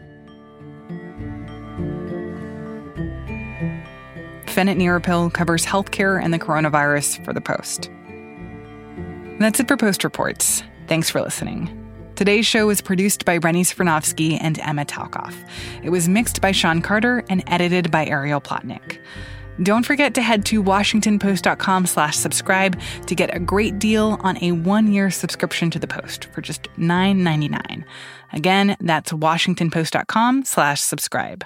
Fenit 4.57 4.75
Nirappil 4.75 5.31
covers 5.31 5.67
healthcare 5.67 6.19
and 6.19 6.33
the 6.33 6.39
coronavirus 6.39 7.23
for 7.23 7.31
The 7.31 7.41
Post. 7.41 7.91
That's 9.39 9.59
it 9.59 9.67
for 9.67 9.77
Post 9.77 10.03
Reports. 10.03 10.63
Thanks 10.87 11.11
for 11.11 11.21
listening. 11.21 11.69
Today's 12.15 12.47
show 12.47 12.65
was 12.65 12.81
produced 12.81 13.23
by 13.23 13.37
Rennie 13.37 13.63
Svirnovskiy 13.63 14.39
and 14.41 14.57
Emma 14.57 14.83
Talkoff. 14.83 15.35
It 15.83 15.91
was 15.91 16.09
mixed 16.09 16.41
by 16.41 16.53
Sean 16.53 16.81
Carter 16.81 17.23
and 17.29 17.43
edited 17.45 17.91
by 17.91 18.07
Ariel 18.07 18.41
Plotnick. 18.41 18.97
Don't 19.61 19.85
forget 19.85 20.15
to 20.15 20.23
head 20.23 20.43
to 20.45 20.63
washingtonpost.com 20.63 21.85
slash 21.85 22.15
subscribe 22.15 22.81
to 23.05 23.13
get 23.13 23.35
a 23.35 23.39
great 23.39 23.77
deal 23.77 24.17
on 24.21 24.43
a 24.43 24.53
one-year 24.53 25.11
subscription 25.11 25.69
to 25.69 25.77
the 25.77 25.85
Post 25.85 26.25
for 26.33 26.41
just 26.41 26.63
$9.99. 26.79 27.83
Again, 28.33 28.75
that's 28.79 29.11
washingtonpost.com 29.11 30.45
slash 30.45 30.81
subscribe. 30.81 31.45